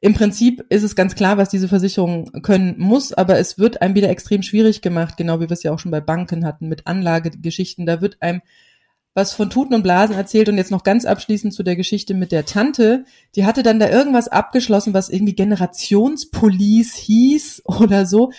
[0.00, 3.96] Im Prinzip ist es ganz klar, was diese Versicherung können muss, aber es wird einem
[3.96, 6.86] wieder extrem schwierig gemacht, genau wie wir es ja auch schon bei Banken hatten, mit
[6.86, 7.84] Anlagegeschichten.
[7.84, 8.42] Da wird einem
[9.18, 12.30] was von Tuten und Blasen erzählt und jetzt noch ganz abschließend zu der Geschichte mit
[12.30, 13.04] der Tante.
[13.34, 18.30] Die hatte dann da irgendwas abgeschlossen, was irgendwie Generationspolice hieß oder so.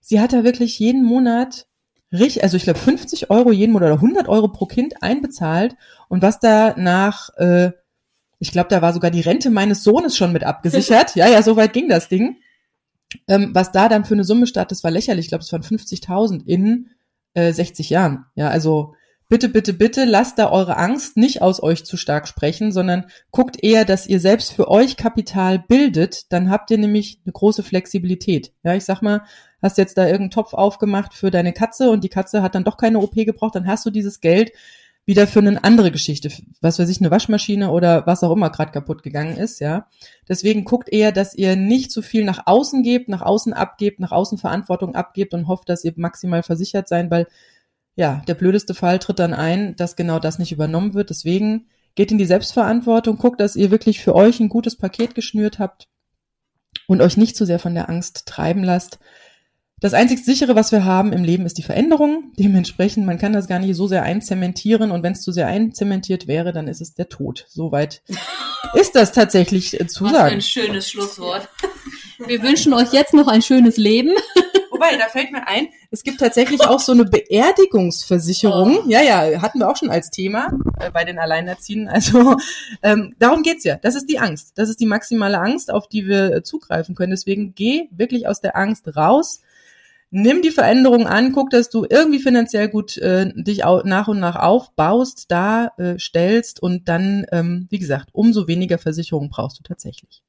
[0.00, 1.66] Sie hat da wirklich jeden Monat
[2.12, 5.76] richtig, also ich glaube 50 Euro jeden Monat oder 100 Euro pro Kind einbezahlt
[6.08, 7.70] und was da nach, äh,
[8.44, 11.14] ich glaube, da war sogar die Rente meines Sohnes schon mit abgesichert.
[11.16, 12.36] ja, ja, so weit ging das Ding.
[13.26, 15.24] Ähm, was da dann für eine Summe statt, das war lächerlich.
[15.24, 16.90] Ich glaube, es waren 50.000 in
[17.32, 18.26] äh, 60 Jahren.
[18.34, 18.96] Ja, also
[19.30, 23.64] bitte, bitte, bitte lasst da eure Angst nicht aus euch zu stark sprechen, sondern guckt
[23.64, 26.30] eher, dass ihr selbst für euch Kapital bildet.
[26.30, 28.52] Dann habt ihr nämlich eine große Flexibilität.
[28.62, 29.22] Ja, ich sag mal,
[29.62, 32.76] hast jetzt da irgendeinen Topf aufgemacht für deine Katze und die Katze hat dann doch
[32.76, 34.52] keine OP gebraucht, dann hast du dieses Geld
[35.06, 36.30] wieder für eine andere Geschichte,
[36.60, 39.88] was weiß ich, eine Waschmaschine oder was auch immer gerade kaputt gegangen ist, ja.
[40.28, 44.12] Deswegen guckt eher, dass ihr nicht zu viel nach außen gebt, nach außen abgebt, nach
[44.12, 47.26] außen Verantwortung abgebt und hofft, dass ihr maximal versichert seid, weil
[47.96, 51.10] ja, der blödeste Fall tritt dann ein, dass genau das nicht übernommen wird.
[51.10, 55.58] Deswegen geht in die Selbstverantwortung, guckt, dass ihr wirklich für euch ein gutes Paket geschnürt
[55.58, 55.88] habt
[56.88, 58.98] und euch nicht zu sehr von der Angst treiben lasst.
[59.84, 62.32] Das einzig sichere, was wir haben im Leben, ist die Veränderung.
[62.38, 66.26] Dementsprechend, man kann das gar nicht so sehr einzementieren und wenn es zu sehr einzementiert
[66.26, 67.44] wäre, dann ist es der Tod.
[67.50, 68.00] Soweit
[68.72, 70.34] ist das tatsächlich äh, zu Was sagen.
[70.36, 71.50] ein schönes Schlusswort.
[72.26, 74.14] Wir wünschen euch jetzt noch ein schönes Leben.
[74.70, 78.78] Wobei da fällt mir ein, es gibt tatsächlich auch so eine Beerdigungsversicherung.
[78.86, 78.88] Oh.
[78.88, 81.88] Ja, ja, hatten wir auch schon als Thema äh, bei den Alleinerziehenden.
[81.88, 82.38] Also
[82.82, 83.76] ähm, darum geht's ja.
[83.76, 84.52] Das ist die Angst.
[84.54, 87.10] Das ist die maximale Angst, auf die wir äh, zugreifen können.
[87.10, 89.42] Deswegen geh wirklich aus der Angst raus.
[90.16, 94.20] Nimm die Veränderung an, guck, dass du irgendwie finanziell gut äh, dich au nach und
[94.20, 99.64] nach aufbaust, da äh, stellst und dann, ähm, wie gesagt, umso weniger Versicherungen brauchst du
[99.64, 100.22] tatsächlich.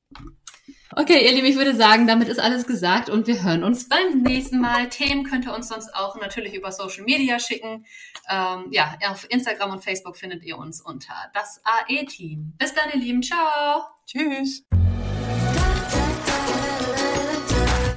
[0.95, 4.23] Okay, ihr Lieben, ich würde sagen, damit ist alles gesagt und wir hören uns beim
[4.23, 4.89] nächsten Mal.
[4.89, 7.85] Themen könnt ihr uns sonst auch natürlich über Social Media schicken.
[8.27, 12.53] Ähm, ja, auf Instagram und Facebook findet ihr uns unter das AE-Team.
[12.57, 13.21] Bis dann, ihr Lieben.
[13.21, 13.83] Ciao.
[14.07, 14.63] Tschüss.